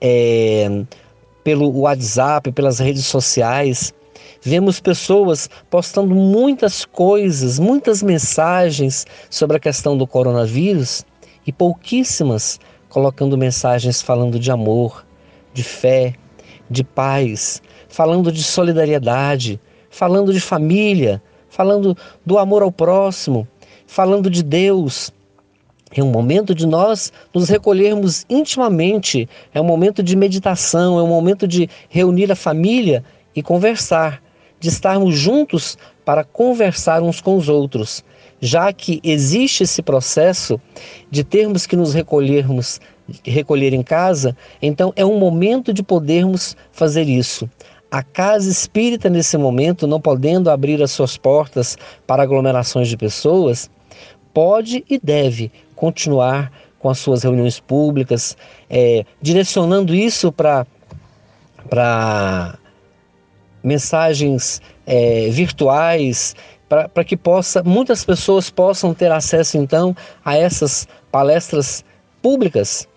[0.00, 0.84] é,
[1.44, 3.92] pelo WhatsApp, pelas redes sociais.
[4.42, 11.04] Vemos pessoas postando muitas coisas, muitas mensagens sobre a questão do coronavírus
[11.46, 15.06] e pouquíssimas colocando mensagens falando de amor,
[15.54, 16.14] de fé,
[16.68, 23.46] de paz, falando de solidariedade, falando de família, falando do amor ao próximo,
[23.86, 25.12] falando de Deus.
[25.92, 31.08] É um momento de nós nos recolhermos intimamente, é um momento de meditação, é um
[31.08, 34.22] momento de reunir a família e conversar,
[34.60, 38.04] de estarmos juntos para conversar uns com os outros,
[38.40, 40.60] já que existe esse processo
[41.10, 42.80] de termos que nos recolhermos,
[43.24, 47.50] recolher em casa, então é um momento de podermos fazer isso.
[47.90, 51.76] A casa espírita, nesse momento, não podendo abrir as suas portas
[52.06, 53.68] para aglomerações de pessoas,
[54.32, 58.36] pode e deve continuar com as suas reuniões públicas,
[58.68, 60.66] é, direcionando isso para
[63.62, 66.34] mensagens é, virtuais,
[66.68, 71.84] para que possa, muitas pessoas possam ter acesso então a essas palestras
[72.22, 72.88] públicas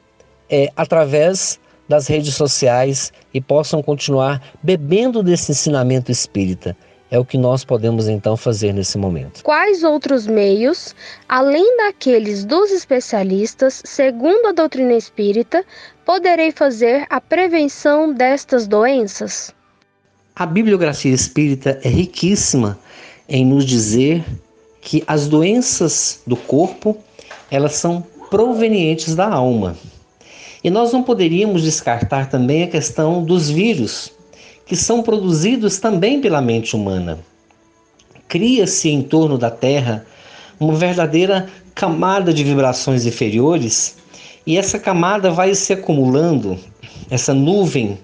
[0.50, 1.60] é, através
[1.94, 6.76] das redes sociais e possam continuar bebendo desse ensinamento espírita.
[7.12, 9.44] É o que nós podemos então fazer nesse momento.
[9.44, 10.96] Quais outros meios,
[11.30, 15.64] além daqueles dos especialistas, segundo a doutrina espírita,
[16.04, 19.54] poderei fazer a prevenção destas doenças?
[20.36, 22.80] A bibliografia espírita é riquíssima
[23.30, 24.26] em nos dizer
[24.82, 26.98] que as doenças do corpo,
[27.52, 28.02] elas são
[28.32, 29.78] provenientes da alma.
[30.64, 34.12] E nós não poderíamos descartar também a questão dos vírus,
[34.66, 37.20] que são produzidos também pela mente humana.
[38.28, 40.06] Cria-se em torno da Terra
[40.60, 43.98] uma verdadeira camada de vibrações inferiores,
[44.46, 46.58] e essa camada vai se acumulando,
[47.10, 47.98] essa nuvem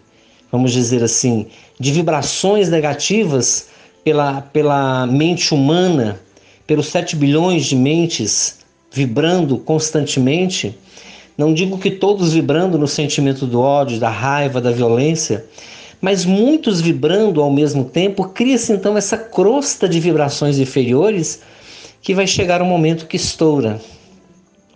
[0.52, 1.48] vamos dizer assim,
[1.80, 3.68] de vibrações negativas
[4.04, 6.20] pela, pela mente humana,
[6.66, 8.60] pelos 7 bilhões de mentes
[8.92, 10.78] vibrando constantemente,
[11.40, 15.46] não digo que todos vibrando no sentimento do ódio, da raiva, da violência,
[16.02, 21.40] mas muitos vibrando ao mesmo tempo, cria-se então essa crosta de vibrações inferiores
[22.02, 23.80] que vai chegar um momento que estoura.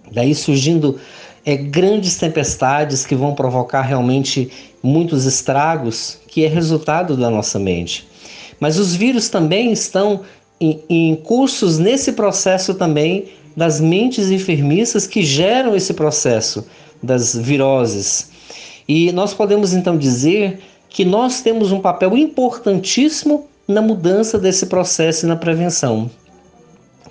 [0.09, 0.97] Daí surgindo
[1.45, 4.49] é, grandes tempestades que vão provocar realmente
[4.81, 8.07] muitos estragos, que é resultado da nossa mente.
[8.57, 10.21] Mas os vírus também estão
[10.61, 13.25] em, em cursos nesse processo também
[13.55, 16.65] das mentes enfermiças que geram esse processo
[17.01, 18.31] das viroses.
[18.87, 25.25] E nós podemos então dizer que nós temos um papel importantíssimo na mudança desse processo
[25.25, 26.09] e na prevenção.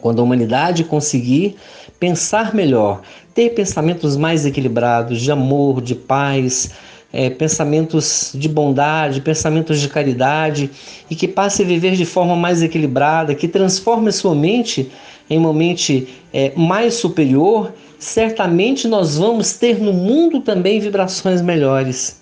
[0.01, 1.57] Quando a humanidade conseguir
[1.99, 3.01] pensar melhor,
[3.35, 6.71] ter pensamentos mais equilibrados, de amor, de paz,
[7.13, 10.71] é, pensamentos de bondade, pensamentos de caridade
[11.11, 14.91] e que passe a viver de forma mais equilibrada, que transforme a sua mente
[15.33, 22.21] em uma mente é, mais superior, certamente nós vamos ter no mundo também vibrações melhores.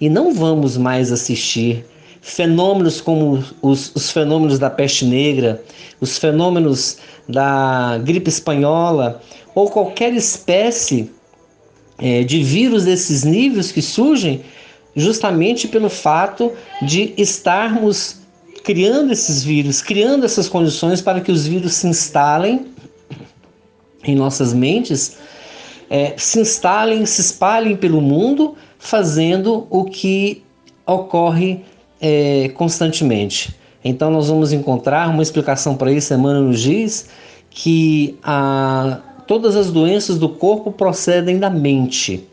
[0.00, 1.84] E não vamos mais assistir
[2.20, 5.62] fenômenos como os, os fenômenos da peste negra,
[6.00, 6.98] os fenômenos
[7.28, 9.22] da gripe espanhola
[9.54, 11.10] ou qualquer espécie
[11.98, 14.42] é, de vírus desses níveis que surgem
[14.96, 16.52] justamente pelo fato
[16.82, 18.18] de estarmos
[18.62, 22.66] criando esses vírus, criando essas condições para que os vírus se instalem
[24.04, 25.16] em nossas mentes,
[25.90, 30.42] é, se instalem, se espalhem pelo mundo, fazendo o que
[30.86, 31.64] ocorre
[32.00, 33.54] é, constantemente.
[33.84, 36.12] Então, nós vamos encontrar uma explicação para isso.
[36.12, 37.08] Emmanuel nos diz
[37.50, 42.26] que a, todas as doenças do corpo procedem da mente.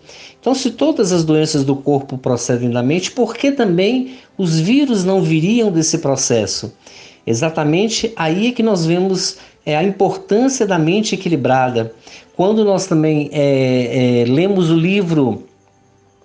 [0.46, 5.04] Então, se todas as doenças do corpo procedem da mente, por que também os vírus
[5.04, 6.72] não viriam desse processo?
[7.26, 11.92] Exatamente aí é que nós vemos é, a importância da mente equilibrada.
[12.36, 15.46] Quando nós também é, é, lemos o livro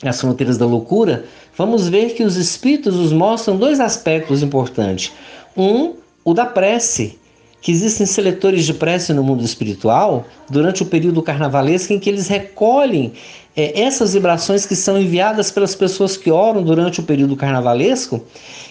[0.04, 1.24] As Fronteiras da Loucura,
[1.56, 5.10] vamos ver que os espíritos nos mostram dois aspectos importantes.
[5.56, 7.18] Um, o da prece,
[7.62, 12.28] que existem seletores de prece no mundo espiritual durante o período carnavalesco em que eles
[12.28, 13.14] recolhem
[13.56, 18.24] é, essas vibrações que são enviadas pelas pessoas que oram durante o período carnavalesco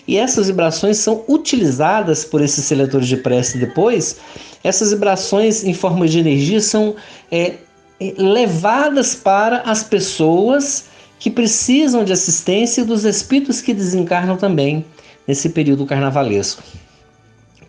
[0.08, 4.18] e essas vibrações são utilizadas por esses seletores de prece depois.
[4.64, 6.96] Essas vibrações em forma de energia são
[7.32, 7.56] é,
[8.00, 10.86] é levadas para as pessoas
[11.20, 14.86] que precisam de assistência e dos espíritos que desencarnam também
[15.28, 16.64] nesse período carnavalesco.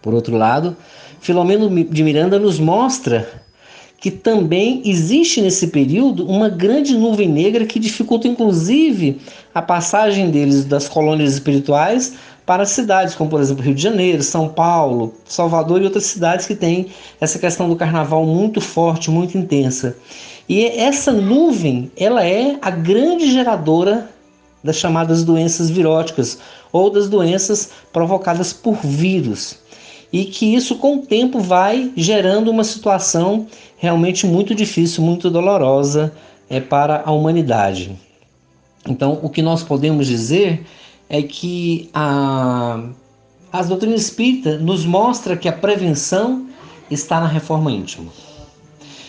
[0.00, 0.76] Por outro lado,
[1.20, 3.39] Filomeno de Miranda nos mostra
[4.00, 9.20] que também existe nesse período uma grande nuvem negra que dificulta inclusive
[9.54, 12.14] a passagem deles das colônias espirituais
[12.46, 16.54] para cidades como por exemplo Rio de Janeiro, São Paulo, Salvador e outras cidades que
[16.54, 16.86] têm
[17.20, 19.94] essa questão do carnaval muito forte, muito intensa.
[20.48, 24.10] E essa nuvem, ela é a grande geradora
[24.64, 26.38] das chamadas doenças viróticas
[26.72, 29.58] ou das doenças provocadas por vírus
[30.12, 33.46] e que isso com o tempo vai gerando uma situação
[33.76, 36.12] realmente muito difícil, muito dolorosa
[36.48, 37.96] é, para a humanidade.
[38.88, 40.64] Então, o que nós podemos dizer
[41.08, 42.82] é que a,
[43.52, 46.46] a doutrina espírita nos mostra que a prevenção
[46.90, 48.10] está na reforma íntima,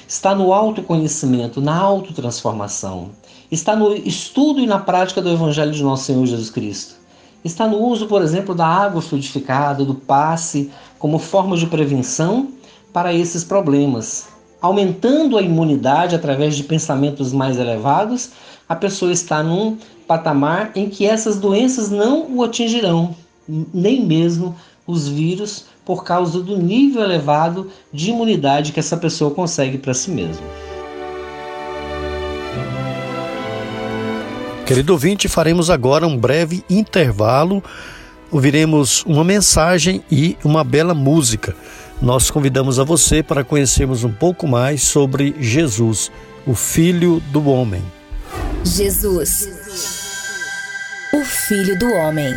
[0.07, 3.09] está no autoconhecimento, na autotransformação,
[3.51, 7.01] está no estudo e na prática do Evangelho de nosso Senhor Jesus Cristo
[7.43, 12.49] está no uso, por exemplo, da água fluidificada, do passe, como forma de prevenção
[12.93, 14.27] para esses problemas.
[14.61, 18.31] Aumentando a imunidade através de pensamentos mais elevados,
[18.69, 19.77] a pessoa está num
[20.07, 23.15] patamar em que essas doenças não o atingirão,
[23.47, 29.77] nem mesmo os vírus, por causa do nível elevado de imunidade que essa pessoa consegue
[29.77, 30.70] para si mesma.
[34.71, 37.61] Querido ouvinte, faremos agora um breve intervalo.
[38.31, 41.53] Ouviremos uma mensagem e uma bela música.
[42.01, 46.09] Nós convidamos a você para conhecermos um pouco mais sobre Jesus,
[46.47, 47.83] o Filho do Homem.
[48.63, 49.49] Jesus,
[51.15, 52.33] o Filho do Homem.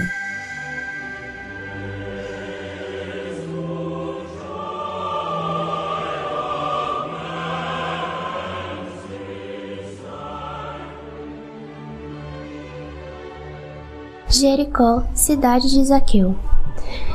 [14.34, 16.34] Jericó, cidade de Zaqueu.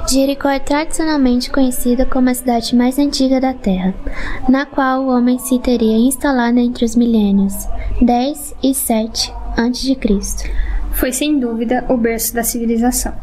[0.09, 3.93] Jericó é tradicionalmente conhecida como a cidade mais antiga da Terra,
[4.47, 7.53] na qual o homem se teria instalado entre os milênios
[8.01, 9.97] 10 e 7 a.C.
[10.99, 13.13] foi sem dúvida o berço da civilização.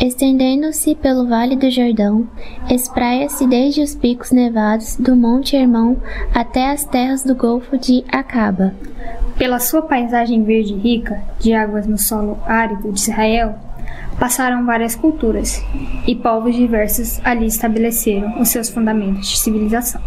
[0.00, 2.26] Estendendo-se pelo Vale do Jordão,
[2.70, 5.96] espraia-se desde os picos nevados do Monte Hermão
[6.32, 8.72] até as terras do Golfo de Acaba.
[9.36, 13.56] Pela sua paisagem verde rica, de águas no solo árido de Israel,
[14.20, 15.64] passaram várias culturas,
[16.06, 20.00] e povos diversos ali estabeleceram os seus fundamentos de civilização.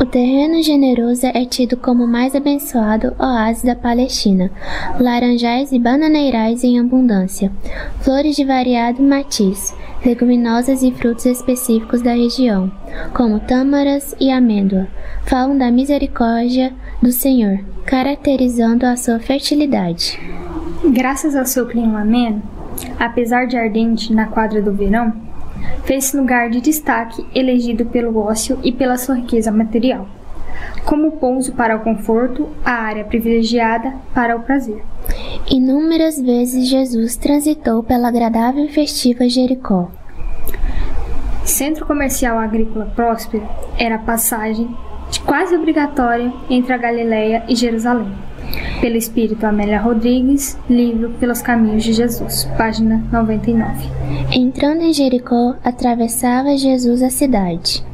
[0.00, 4.50] O terreno generoso é tido como o mais abençoado oásis da Palestina,
[4.98, 7.52] laranjais e bananeirais em abundância,
[8.00, 9.72] flores de variado matiz,
[10.04, 12.72] leguminosas e frutos específicos da região,
[13.14, 14.88] como tâmaras e amêndoa,
[15.26, 20.18] falam da misericórdia do Senhor, caracterizando a sua fertilidade.
[20.92, 22.42] Graças ao seu clima ameno,
[22.98, 25.12] apesar de ardente na quadra do verão,
[25.84, 30.06] fez-se lugar de destaque elegido pelo ócio e pela sua riqueza material,
[30.84, 34.82] como pouso para o conforto, a área privilegiada para o prazer.
[35.50, 39.90] Inúmeras vezes Jesus transitou pela agradável e festiva Jericó.
[41.44, 43.46] Centro comercial agrícola próspero,
[43.78, 44.74] era a passagem
[45.26, 48.12] quase obrigatória entre a Galileia e Jerusalém
[48.80, 53.88] pelo Espírito Amélia Rodrigues, livro Pelos Caminhos de Jesus, página 99.
[54.32, 57.84] Entrando em Jericó, atravessava Jesus a cidade.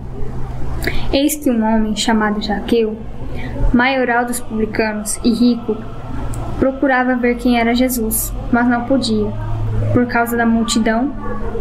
[1.13, 2.97] Eis que um homem chamado Jaqueu,
[3.73, 5.77] maioral dos publicanos e rico,
[6.59, 9.33] procurava ver quem era Jesus, mas não podia,
[9.93, 11.13] por causa da multidão,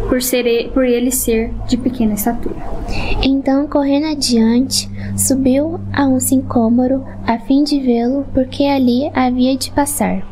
[0.08, 2.79] por, ser, por ele ser de pequena estatura.
[3.22, 9.70] Então, correndo adiante, subiu a um sicômoro a fim de vê-lo, porque ali havia de
[9.70, 10.22] passar.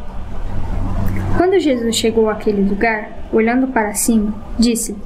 [1.37, 4.97] Quando Jesus chegou àquele lugar, olhando para cima, disse: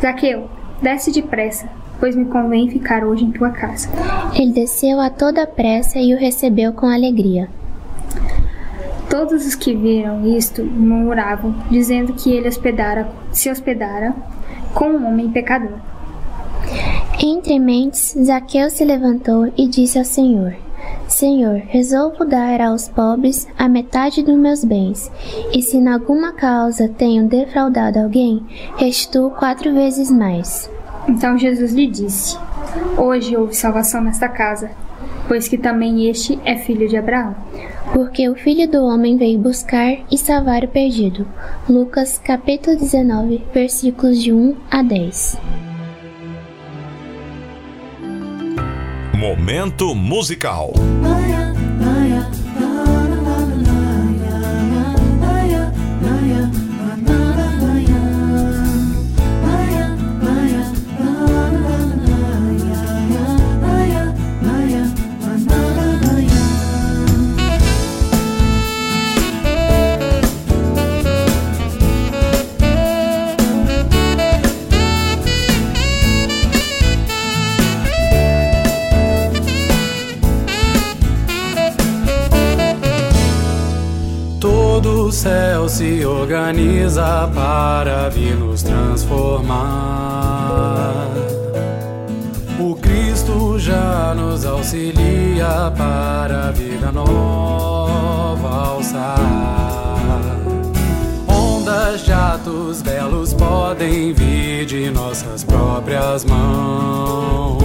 [0.00, 0.48] Zaqueu,
[0.82, 1.68] desce depressa,
[2.00, 3.88] pois me convém ficar hoje em tua casa.
[4.34, 7.48] Ele desceu a toda pressa e o recebeu com alegria.
[9.08, 14.14] Todos os que viram isto murmuravam, dizendo que ele hospedara, se hospedara
[14.74, 15.78] com um homem pecador.
[17.18, 20.54] Entre mentes, Zaqueu se levantou e disse ao Senhor:
[21.08, 25.10] Senhor, resolvo dar aos pobres a metade dos meus bens,
[25.52, 28.44] e se em alguma causa tenho defraudado alguém,
[28.76, 30.70] restituo quatro vezes mais.
[31.08, 32.36] Então Jesus lhe disse:
[32.98, 34.70] Hoje houve salvação nesta casa,
[35.26, 37.34] pois que também este é filho de Abraão.
[37.94, 41.26] Porque o Filho do Homem veio buscar e salvar o perdido.
[41.68, 45.65] Lucas capítulo 19, versículos de 1 a 10.
[49.16, 50.74] Momento musical.
[85.76, 89.60] Se organiza para vir nos transformar.
[92.58, 99.18] O Cristo já nos auxilia para a vida nova alçar.
[101.28, 107.62] Ondas de atos belos podem vir de nossas próprias mãos.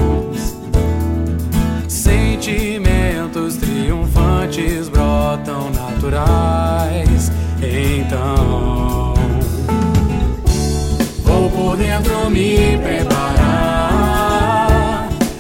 [1.88, 6.71] Sentimentos triunfantes brotam naturais.
[11.82, 13.10] Dentro me preparar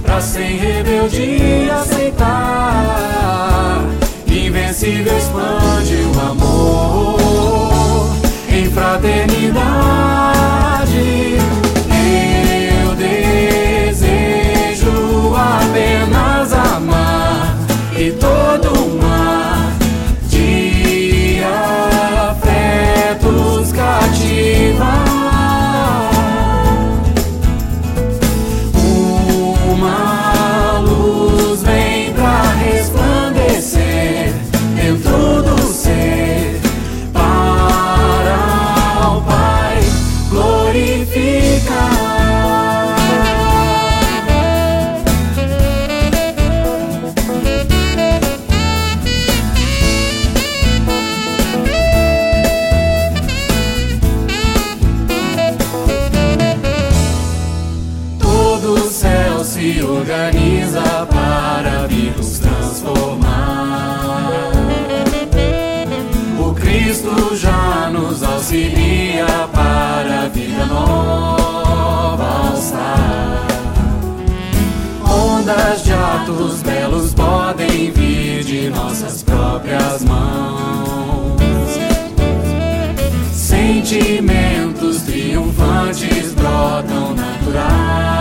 [0.01, 3.85] pra sem rebeldia aceitar.
[4.27, 8.09] Invencível expande o amor
[8.49, 10.00] em fraternidade.
[58.61, 64.51] Todo o céu se organiza para vir nos transformar.
[66.39, 67.89] O Cristo já
[68.31, 73.47] auxilia para a vida nova alçar.
[75.09, 81.41] Ondas de atos belos podem vir de nossas próprias mãos.
[83.33, 88.20] Sentimentos triunfantes brotam naturais.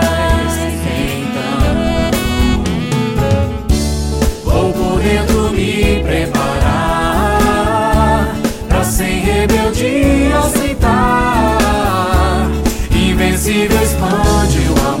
[9.41, 11.57] Sem rebeldia aceitar.
[12.91, 15.00] Invencível expande o amor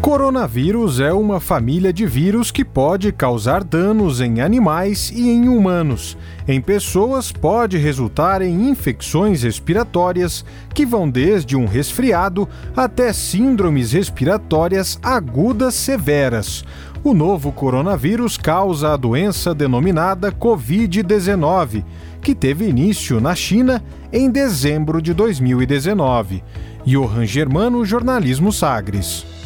[0.00, 6.16] Coronavírus é uma família de vírus que pode causar danos em animais e em humanos.
[6.46, 14.98] Em pessoas, pode resultar em infecções respiratórias que vão desde um resfriado até síndromes respiratórias
[15.02, 16.64] agudas severas.
[17.02, 21.84] O novo coronavírus causa a doença denominada Covid-19,
[22.22, 23.82] que teve início na China
[24.12, 26.42] em dezembro de 2019.
[26.86, 29.37] Johan Germano, Jornalismo Sagres.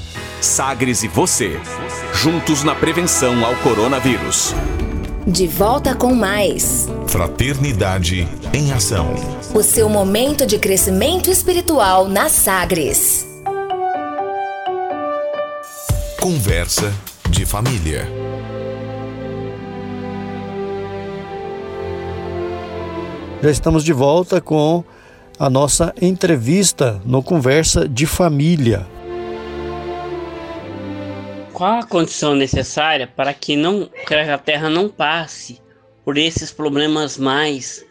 [0.43, 1.53] Sagres e você,
[2.13, 4.53] juntos na prevenção ao coronavírus.
[5.25, 6.89] De volta com mais.
[7.07, 9.15] Fraternidade em Ação.
[9.55, 13.25] O seu momento de crescimento espiritual na Sagres.
[16.21, 16.93] Conversa
[17.31, 18.09] de família.
[23.41, 24.83] Já estamos de volta com
[25.39, 28.85] a nossa entrevista no Conversa de Família.
[31.63, 35.61] Qual a condição necessária para que não que a Terra não passe
[36.05, 37.85] por esses problemas mais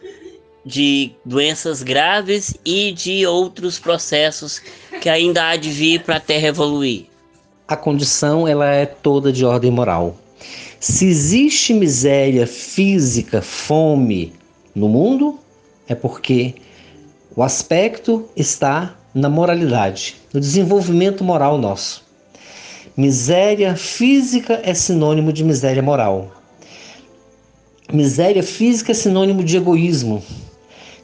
[0.62, 4.60] de doenças graves e de outros processos
[5.00, 7.06] que ainda há de vir para a Terra evoluir?
[7.66, 10.18] A condição ela é toda de ordem moral.
[10.78, 14.34] Se existe miséria física, fome
[14.74, 15.38] no mundo,
[15.88, 16.56] é porque
[17.34, 22.01] o aspecto está na moralidade, no desenvolvimento moral nosso.
[22.94, 26.30] Miséria física é sinônimo de miséria moral.
[27.90, 30.22] Miséria física é sinônimo de egoísmo.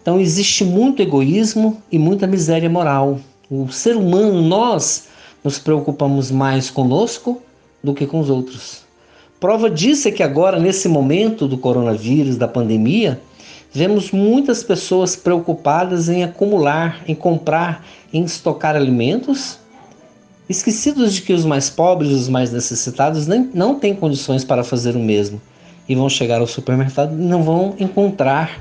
[0.02, 3.18] Então existe muito egoísmo e muita miséria moral.
[3.50, 5.08] O ser humano, nós
[5.42, 7.40] nos preocupamos mais conosco
[7.82, 8.82] do que com os outros.
[9.40, 13.18] Prova disso é que agora, nesse momento do coronavírus, da pandemia,
[13.72, 17.82] vemos muitas pessoas preocupadas em acumular, em comprar,
[18.12, 19.58] em estocar alimentos,
[20.48, 24.96] esquecidos de que os mais pobres, os mais necessitados, nem, não têm condições para fazer
[24.96, 25.40] o mesmo
[25.88, 28.60] e vão chegar ao supermercado e não vão encontrar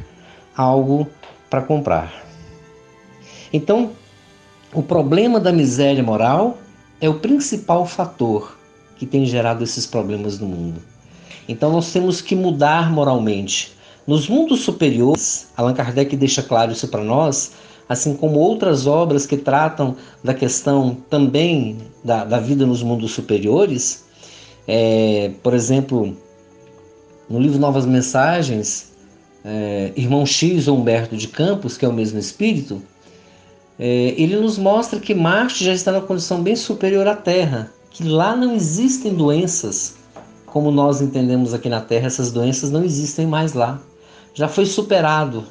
[0.56, 1.08] algo
[1.50, 2.26] para comprar.
[3.52, 3.92] Então,
[4.74, 6.58] o problema da miséria moral
[7.00, 8.58] é o principal fator
[8.98, 10.82] que tem gerado esses problemas no mundo.
[11.48, 13.78] Então, nós temos que mudar moralmente.
[14.06, 17.52] Nos mundos superiores, Allan Kardec deixa claro isso para nós,
[17.88, 24.06] assim como outras obras que tratam da questão também da, da vida nos mundos superiores.
[24.68, 26.16] É, por exemplo,
[27.30, 28.92] no livro Novas Mensagens,
[29.44, 32.82] é, Irmão X ou Humberto de Campos, que é o mesmo espírito,
[33.80, 38.04] é, ele nos mostra que Marte já está na condição bem superior à Terra, que
[38.04, 39.98] lá não existem doenças
[40.58, 43.80] como nós entendemos aqui na Terra, essas doenças não existem mais lá.
[44.34, 45.44] Já foi superado.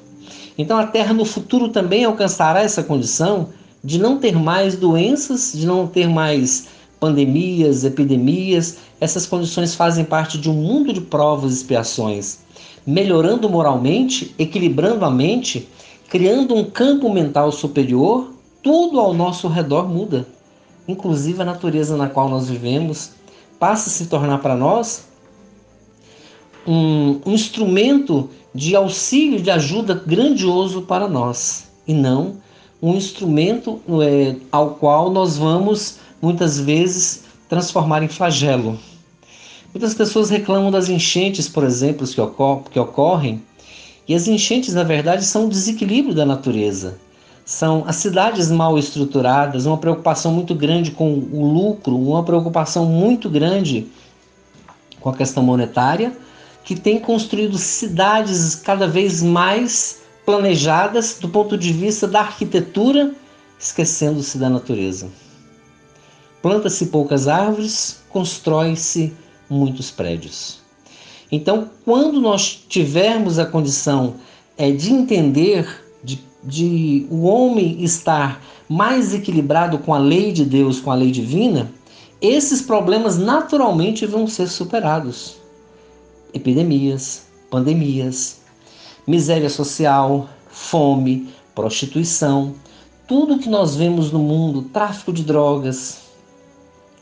[0.59, 3.50] Então a Terra no futuro também alcançará essa condição
[3.84, 8.78] de não ter mais doenças, de não ter mais pandemias, epidemias.
[9.00, 12.38] Essas condições fazem parte de um mundo de provas e expiações.
[12.86, 15.68] Melhorando moralmente, equilibrando a mente,
[16.09, 18.32] criando um campo mental superior,
[18.62, 20.26] tudo ao nosso redor muda.
[20.88, 23.11] Inclusive a natureza na qual nós vivemos
[23.59, 25.07] passa a se tornar para nós
[26.66, 32.38] um, um instrumento de auxílio, de ajuda grandioso para nós, e não
[32.82, 38.78] um instrumento é, ao qual nós vamos muitas vezes transformar em flagelo.
[39.72, 43.42] Muitas pessoas reclamam das enchentes, por exemplo, que, ocor que ocorrem
[44.09, 46.98] e as enchentes, na verdade, são um desequilíbrio da natureza.
[47.44, 53.28] São as cidades mal estruturadas, uma preocupação muito grande com o lucro, uma preocupação muito
[53.28, 53.86] grande
[55.00, 56.12] com a questão monetária,
[56.66, 63.14] que tem construído cidades cada vez mais planejadas do ponto de vista da arquitetura,
[63.56, 65.08] esquecendo-se da natureza.
[66.42, 69.14] Planta-se poucas árvores, constrói-se
[69.48, 70.58] muitos prédios.
[71.30, 74.16] Então, quando nós tivermos a condição
[74.58, 80.80] é, de entender, de, de o homem estar mais equilibrado com a lei de Deus,
[80.80, 81.70] com a lei divina,
[82.20, 85.36] esses problemas naturalmente vão ser superados.
[86.32, 88.40] Epidemias, pandemias,
[89.06, 92.54] miséria social, fome, prostituição,
[93.06, 95.98] tudo que nós vemos no mundo, tráfico de drogas,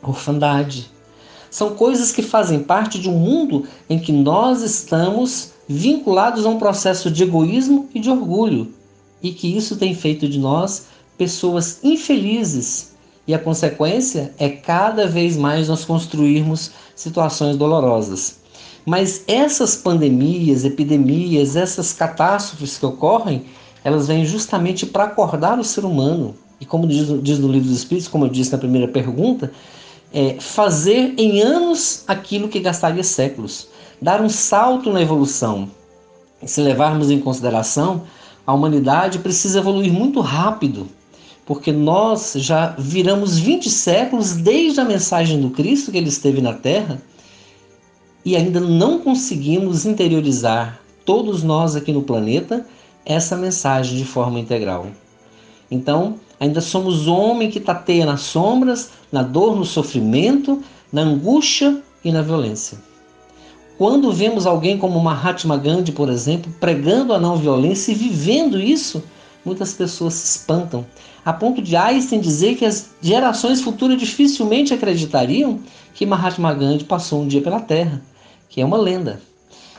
[0.03, 0.89] orfandade,
[1.49, 6.59] são coisas que fazem parte de um mundo em que nós estamos vinculados a um
[6.59, 8.73] processo de egoísmo e de orgulho,
[9.23, 12.93] e que isso tem feito de nós pessoas infelizes.
[13.27, 18.39] E a consequência é cada vez mais nós construirmos situações dolorosas.
[18.85, 23.45] Mas essas pandemias, epidemias, essas catástrofes que ocorrem,
[23.83, 26.35] elas vêm justamente para acordar o ser humano.
[26.61, 29.51] E como diz, diz no livro dos Espíritos, como eu disse na primeira pergunta,
[30.13, 33.67] é, fazer em anos aquilo que gastaria séculos,
[34.01, 35.69] dar um salto na evolução.
[36.45, 38.03] Se levarmos em consideração,
[38.45, 40.87] a humanidade precisa evoluir muito rápido,
[41.45, 46.53] porque nós já viramos 20 séculos desde a mensagem do Cristo que ele esteve na
[46.53, 47.01] Terra
[48.25, 52.65] e ainda não conseguimos interiorizar, todos nós aqui no planeta,
[53.05, 54.87] essa mensagem de forma integral.
[55.69, 62.11] Então, ainda somos homem que tateia nas sombras, na dor, no sofrimento, na angústia e
[62.11, 62.79] na violência.
[63.77, 69.03] Quando vemos alguém como Mahatma Gandhi, por exemplo, pregando a não violência e vivendo isso,
[69.43, 70.83] muitas pessoas se espantam,
[71.23, 75.59] a ponto de Einstein dizer que as gerações futuras dificilmente acreditariam
[75.93, 78.01] que Mahatma Gandhi passou um dia pela Terra,
[78.49, 79.21] que é uma lenda.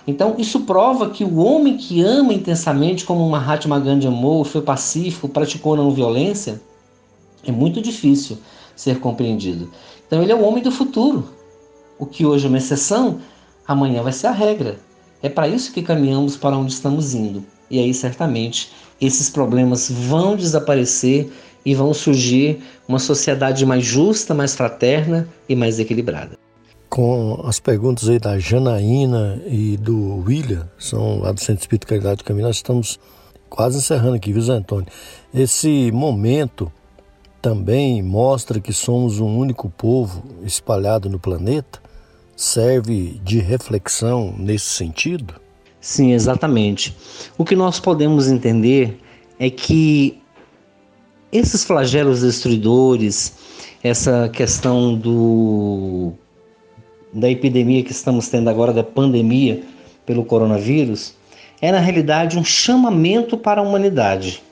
[0.07, 5.29] Então, isso prova que o homem que ama intensamente, como Mahatma Gandhi amou, foi pacífico,
[5.29, 6.63] praticou não violência,
[7.45, 8.39] é muito difícil
[8.77, 9.71] ser compreendido.
[10.07, 11.29] Então, ele é o homem do futuro.
[11.99, 13.19] O que hoje é uma exceção,
[13.67, 14.79] amanhã vai ser a regra.
[15.21, 17.45] É para isso que caminhamos para onde estamos indo.
[17.69, 21.33] E aí, certamente, esses problemas vão desaparecer
[21.65, 26.46] e vão surgir uma sociedade mais justa, mais fraterna e mais equilibrada
[26.97, 32.17] com as perguntas aí da Janaína e do William, são lá do Centro Espírito Caridade
[32.17, 32.99] do Caminho, nós estamos
[33.51, 34.87] quase encerrando aqui, viu, Zé Antônio?
[35.35, 36.73] Esse momento
[37.43, 41.83] também mostra que somos um único povo espalhado no planeta?
[42.35, 45.35] Serve de reflexão nesse sentido?
[45.79, 46.97] Sim, exatamente.
[47.37, 48.99] O que nós podemos entender
[49.39, 50.19] é que
[51.31, 53.35] esses flagelos destruidores,
[53.83, 56.15] essa questão do
[57.17, 59.63] da epidemia que estamos tendo agora, da pandemia
[60.05, 61.15] pelo coronavírus,
[61.63, 64.43] é na realidade um chamamento para a humanidade.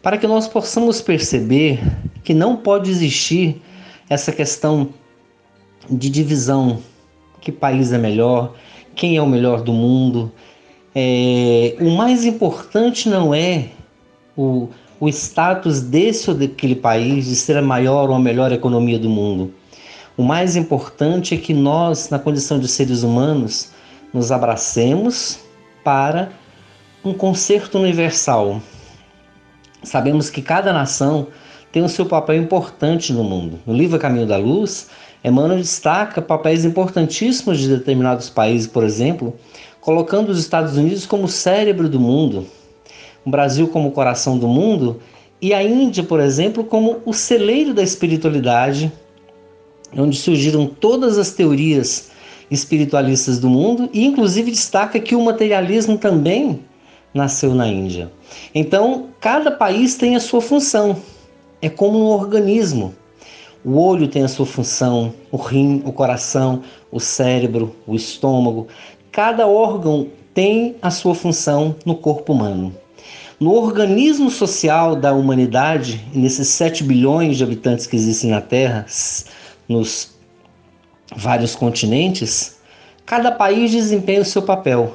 [0.00, 1.80] Para que nós possamos perceber
[2.22, 3.60] que não pode existir
[4.08, 4.90] essa questão
[5.90, 6.78] de divisão:
[7.40, 8.54] que país é melhor,
[8.94, 10.30] quem é o melhor do mundo.
[10.94, 13.70] É, o mais importante não é
[14.36, 14.68] o,
[15.00, 19.10] o status desse ou daquele país de ser a maior ou a melhor economia do
[19.10, 19.52] mundo.
[20.16, 23.70] O mais importante é que nós, na condição de seres humanos,
[24.12, 25.40] nos abracemos
[25.82, 26.30] para
[27.04, 28.62] um concerto universal.
[29.82, 31.26] Sabemos que cada nação
[31.72, 33.58] tem o seu papel importante no mundo.
[33.66, 34.88] No livro Caminho da Luz,
[35.24, 39.34] Emmanuel destaca papéis importantíssimos de determinados países, por exemplo,
[39.80, 42.46] colocando os Estados Unidos como cérebro do mundo,
[43.24, 45.00] o Brasil como coração do mundo
[45.42, 48.92] e a Índia, por exemplo, como o celeiro da espiritualidade
[49.96, 52.10] onde surgiram todas as teorias
[52.50, 56.60] espiritualistas do mundo e inclusive destaca que o materialismo também
[57.12, 58.10] nasceu na Índia.
[58.54, 60.96] Então, cada país tem a sua função.
[61.62, 62.94] É como um organismo.
[63.64, 68.66] O olho tem a sua função, o rim, o coração, o cérebro, o estômago.
[69.10, 72.74] Cada órgão tem a sua função no corpo humano.
[73.40, 78.84] No organismo social da humanidade, nesses 7 bilhões de habitantes que existem na Terra,
[79.68, 80.14] nos
[81.14, 82.58] vários continentes,
[83.04, 84.94] cada país desempenha o seu papel.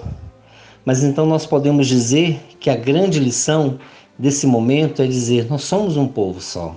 [0.85, 3.79] Mas então nós podemos dizer que a grande lição
[4.17, 6.75] desse momento é dizer: nós somos um povo só,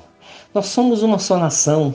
[0.54, 1.94] nós somos uma só nação.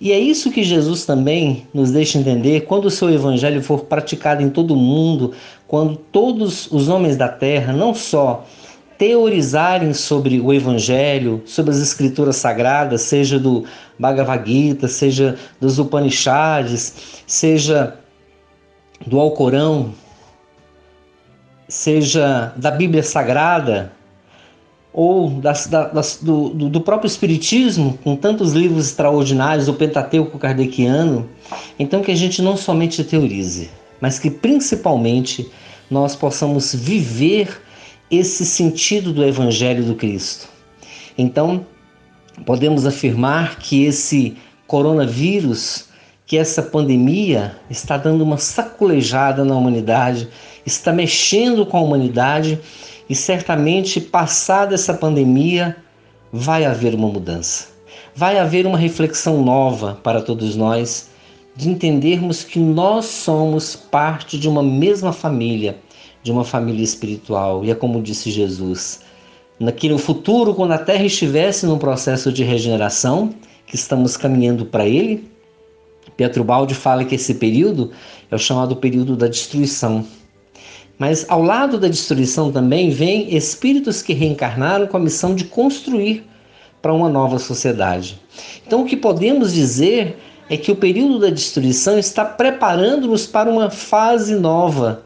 [0.00, 4.42] E é isso que Jesus também nos deixa entender quando o seu evangelho for praticado
[4.42, 5.32] em todo o mundo,
[5.66, 8.44] quando todos os homens da terra, não só
[8.98, 13.64] teorizarem sobre o Evangelho, sobre as Escrituras Sagradas, seja do
[13.98, 17.96] Bhagavad Gita, seja dos Upanishads, seja
[19.06, 19.92] do Alcorão,
[21.68, 23.92] seja da Bíblia Sagrada,
[24.92, 31.28] ou das, das, do, do, próprio Espiritismo, com tantos livros extraordinários, o Pentateuco Kardeciano.
[31.76, 33.70] Então, que a gente não somente teorize,
[34.00, 35.50] mas que principalmente
[35.90, 37.60] nós possamos viver
[38.10, 40.48] esse sentido do Evangelho do Cristo.
[41.16, 41.66] Então,
[42.44, 44.36] podemos afirmar que esse
[44.66, 45.88] coronavírus,
[46.26, 50.28] que essa pandemia está dando uma saculejada na humanidade,
[50.64, 52.58] está mexendo com a humanidade
[53.08, 55.76] e certamente passada essa pandemia
[56.32, 57.68] vai haver uma mudança.
[58.14, 61.10] Vai haver uma reflexão nova para todos nós
[61.56, 65.78] de entendermos que nós somos parte de uma mesma família
[66.24, 67.64] de uma família espiritual.
[67.64, 69.00] E é como disse Jesus:
[69.60, 73.32] naquele futuro, quando a terra estivesse num processo de regeneração,
[73.66, 75.30] que estamos caminhando para ele,
[76.16, 77.92] Pietro Baldi fala que esse período
[78.30, 80.04] é o chamado período da destruição.
[80.98, 86.24] Mas ao lado da destruição também vem espíritos que reencarnaram com a missão de construir
[86.80, 88.20] para uma nova sociedade.
[88.64, 90.16] Então o que podemos dizer
[90.48, 95.04] é que o período da destruição está preparando-nos para uma fase nova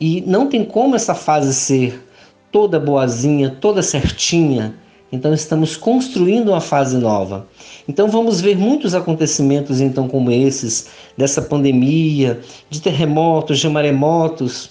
[0.00, 2.04] e não tem como essa fase ser
[2.50, 4.74] toda boazinha, toda certinha.
[5.10, 7.46] Então estamos construindo uma fase nova.
[7.88, 14.70] Então vamos ver muitos acontecimentos então como esses dessa pandemia, de terremotos, de maremotos,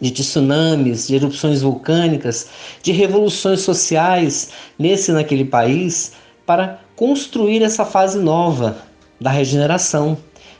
[0.00, 2.48] de tsunamis, de erupções vulcânicas,
[2.82, 6.12] de revoluções sociais nesse e naquele país
[6.44, 8.78] para construir essa fase nova
[9.20, 10.16] da regeneração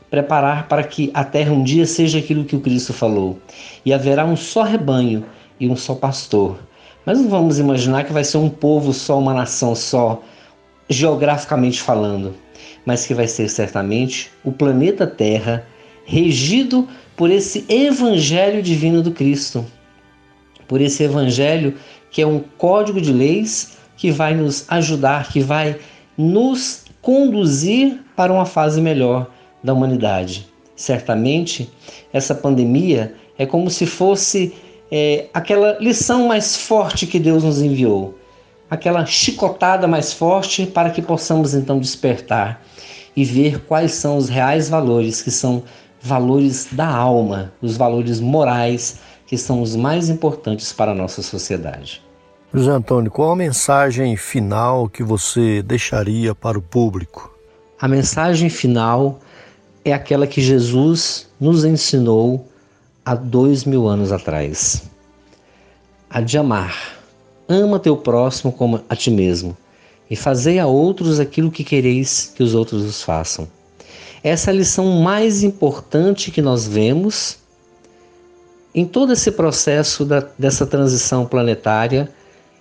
[0.09, 3.39] preparar para que a terra um dia seja aquilo que o Cristo falou.
[3.85, 5.25] E haverá um só rebanho
[5.59, 6.59] e um só pastor.
[7.05, 10.21] Mas não vamos imaginar que vai ser um povo só, uma nação só,
[10.89, 12.35] geograficamente falando,
[12.85, 15.65] mas que vai ser certamente o planeta Terra
[16.05, 19.65] regido por esse evangelho divino do Cristo.
[20.67, 21.75] Por esse evangelho
[22.11, 25.77] que é um código de leis que vai nos ajudar, que vai
[26.17, 29.29] nos conduzir para uma fase melhor
[29.63, 30.47] da humanidade.
[30.75, 31.69] Certamente,
[32.13, 34.53] essa pandemia é como se fosse
[34.91, 38.17] é, aquela lição mais forte que Deus nos enviou,
[38.69, 42.61] aquela chicotada mais forte para que possamos então despertar
[43.15, 45.63] e ver quais são os reais valores, que são
[46.01, 52.01] valores da alma, os valores morais que são os mais importantes para a nossa sociedade.
[52.51, 57.31] José Antônio, qual a mensagem final que você deixaria para o público?
[57.79, 59.19] A mensagem final
[59.83, 62.47] é aquela que Jesus nos ensinou
[63.05, 64.83] há dois mil anos atrás.
[66.09, 66.97] A de amar.
[67.47, 69.57] Ama teu próximo como a ti mesmo
[70.09, 73.47] e fazei a outros aquilo que quereis que os outros os façam.
[74.23, 77.37] Essa é a lição mais importante que nós vemos
[78.73, 82.09] em todo esse processo da, dessa transição planetária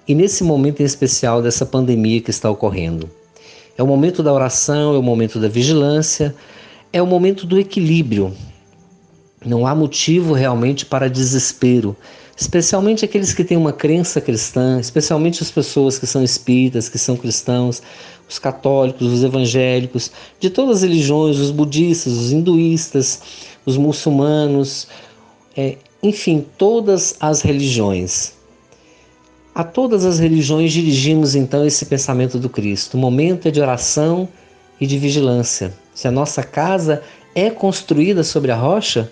[0.06, 3.10] e nesse momento em especial dessa pandemia que está ocorrendo.
[3.76, 6.34] É o momento da oração, é o momento da vigilância,
[6.92, 8.34] é o momento do equilíbrio.
[9.44, 11.96] Não há motivo realmente para desespero,
[12.36, 17.16] especialmente aqueles que têm uma crença cristã, especialmente as pessoas que são espíritas, que são
[17.16, 17.82] cristãos,
[18.28, 20.10] os católicos, os evangélicos,
[20.40, 23.20] de todas as religiões, os budistas, os hinduístas,
[23.64, 24.88] os muçulmanos,
[25.56, 28.34] é, enfim, todas as religiões.
[29.54, 32.96] A todas as religiões dirigimos então esse pensamento do Cristo.
[32.96, 34.28] O momento é de oração
[34.80, 35.74] e de vigilância.
[35.98, 37.02] Se a nossa casa
[37.34, 39.10] é construída sobre a rocha,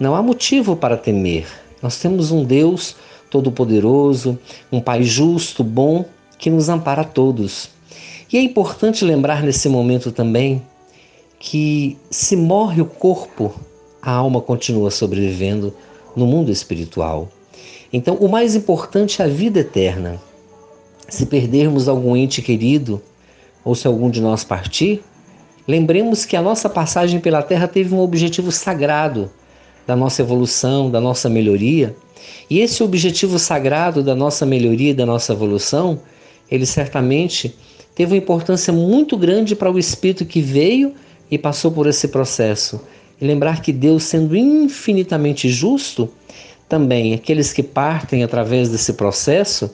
[0.00, 1.46] não há motivo para temer.
[1.82, 2.96] Nós temos um Deus
[3.30, 4.38] todo-poderoso,
[4.72, 6.06] um Pai justo, bom,
[6.38, 7.68] que nos ampara a todos.
[8.32, 10.62] E é importante lembrar nesse momento também
[11.38, 13.54] que se morre o corpo,
[14.00, 15.74] a alma continua sobrevivendo
[16.16, 17.28] no mundo espiritual.
[17.92, 20.18] Então, o mais importante é a vida eterna.
[21.10, 23.02] Se perdermos algum ente querido,
[23.62, 25.02] ou se algum de nós partir,
[25.66, 29.30] lembremos que a nossa passagem pela Terra teve um objetivo sagrado
[29.86, 31.94] da nossa evolução, da nossa melhoria.
[32.48, 36.00] E esse objetivo sagrado da nossa melhoria da nossa evolução,
[36.50, 37.54] ele certamente
[37.94, 40.94] teve uma importância muito grande para o espírito que veio
[41.30, 42.80] e passou por esse processo.
[43.20, 46.10] E lembrar que Deus, sendo infinitamente justo,
[46.68, 49.70] também aqueles que partem através desse processo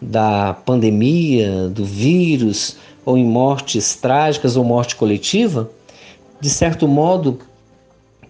[0.00, 5.70] da pandemia, do vírus, ou em mortes trágicas ou morte coletiva,
[6.40, 7.38] de certo modo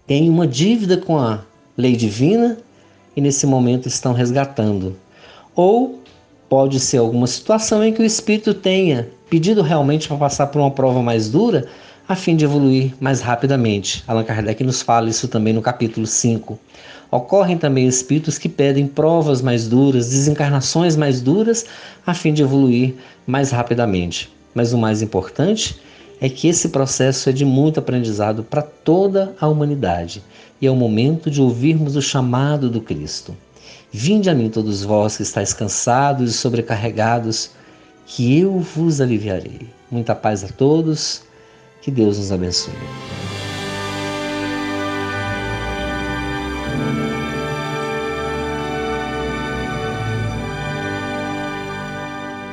[0.07, 1.41] têm uma dívida com a
[1.77, 2.59] lei divina
[3.16, 4.97] e nesse momento estão resgatando.
[5.55, 6.01] Ou
[6.49, 10.71] pode ser alguma situação em que o espírito tenha pedido realmente para passar por uma
[10.71, 11.68] prova mais dura
[12.11, 14.03] a fim de evoluir mais rapidamente.
[14.05, 16.59] Allan Kardec nos fala isso também no capítulo 5.
[17.09, 21.67] Ocorrem também espíritos que pedem provas mais duras, desencarnações mais duras,
[22.05, 24.29] a fim de evoluir mais rapidamente.
[24.53, 25.81] Mas o mais importante
[26.21, 30.21] é que esse processo é de muito aprendizado para toda a humanidade
[30.61, 33.37] e é o momento de ouvirmos o chamado do Cristo.
[33.93, 37.53] Vinde a mim todos vós que estáis cansados e sobrecarregados,
[38.05, 39.61] que eu vos aliviarei.
[39.89, 41.30] Muita paz a todos,
[41.81, 42.74] que Deus nos abençoe.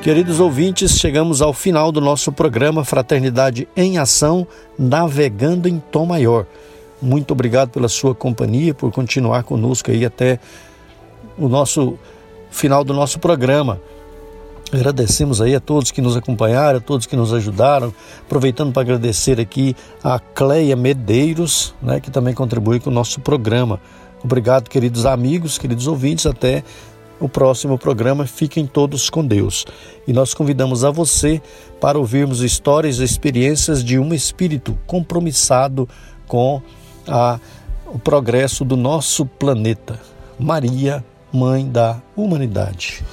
[0.02, 4.48] Queridos ouvintes, chegamos ao final do nosso programa Fraternidade em Ação,
[4.80, 6.46] navegando em Tom Maior.
[7.02, 10.40] Muito obrigado pela sua companhia, por continuar conosco aí até
[11.38, 12.00] o nosso
[12.50, 13.82] final do nosso programa.
[14.72, 19.40] Agradecemos aí a todos que nos acompanharam, a todos que nos ajudaram, aproveitando para agradecer
[19.40, 23.80] aqui a Cleia Medeiros, né, que também contribui com o nosso programa.
[24.24, 26.64] Obrigado, queridos amigos, queridos ouvintes, até
[27.20, 28.28] o próximo programa.
[28.28, 29.66] Fiquem todos com Deus.
[30.08, 31.42] E nós convidamos a você
[31.80, 35.88] para ouvirmos histórias e experiências de um espírito compromissado
[36.28, 36.62] com
[37.08, 37.40] a,
[37.86, 40.00] o progresso do nosso planeta.
[40.38, 43.04] Maria, Mãe da Humanidade.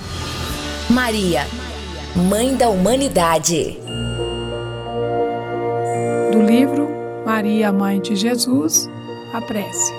[0.90, 1.46] Maria,
[2.28, 3.78] Mãe da Humanidade.
[6.30, 6.88] Do livro
[7.24, 8.88] Maria, Mãe de Jesus,
[9.32, 9.92] a prece.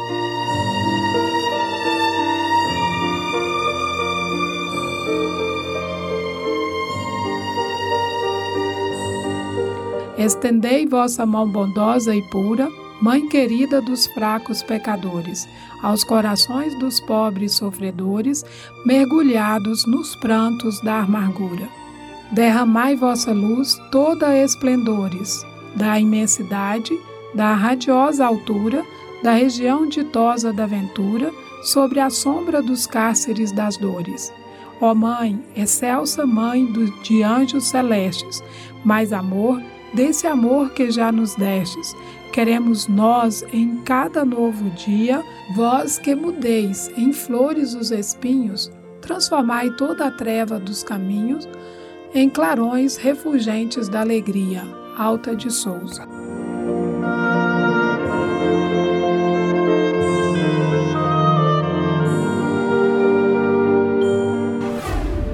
[10.18, 12.70] Estendei vossa mão bondosa e pura,
[13.02, 15.48] Mãe querida dos fracos pecadores,
[15.82, 18.44] aos corações dos pobres sofredores,
[18.86, 21.68] mergulhados nos prantos da amargura.
[22.32, 25.46] Derramai vossa luz toda esplendores,
[25.76, 26.92] da imensidade,
[27.34, 28.84] da radiosa altura,
[29.22, 31.32] da região ditosa da ventura,
[31.64, 34.32] sobre a sombra dos cárceres das dores.
[34.80, 36.72] Ó Mãe, excelsa Mãe
[37.02, 38.44] de anjos celestes,
[38.84, 39.62] mais amor,
[39.94, 41.96] desse amor que já nos destes.
[42.36, 45.24] Queremos nós, em cada novo dia,
[45.56, 48.70] vós que mudeis em flores os espinhos,
[49.00, 51.48] transformai toda a treva dos caminhos
[52.14, 54.64] em clarões refulgentes da alegria.
[54.98, 56.06] Alta de Souza.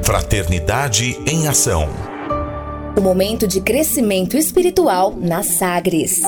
[0.04, 1.89] Fraternidade em Ação.
[2.95, 6.22] O momento de crescimento espiritual na Sagres.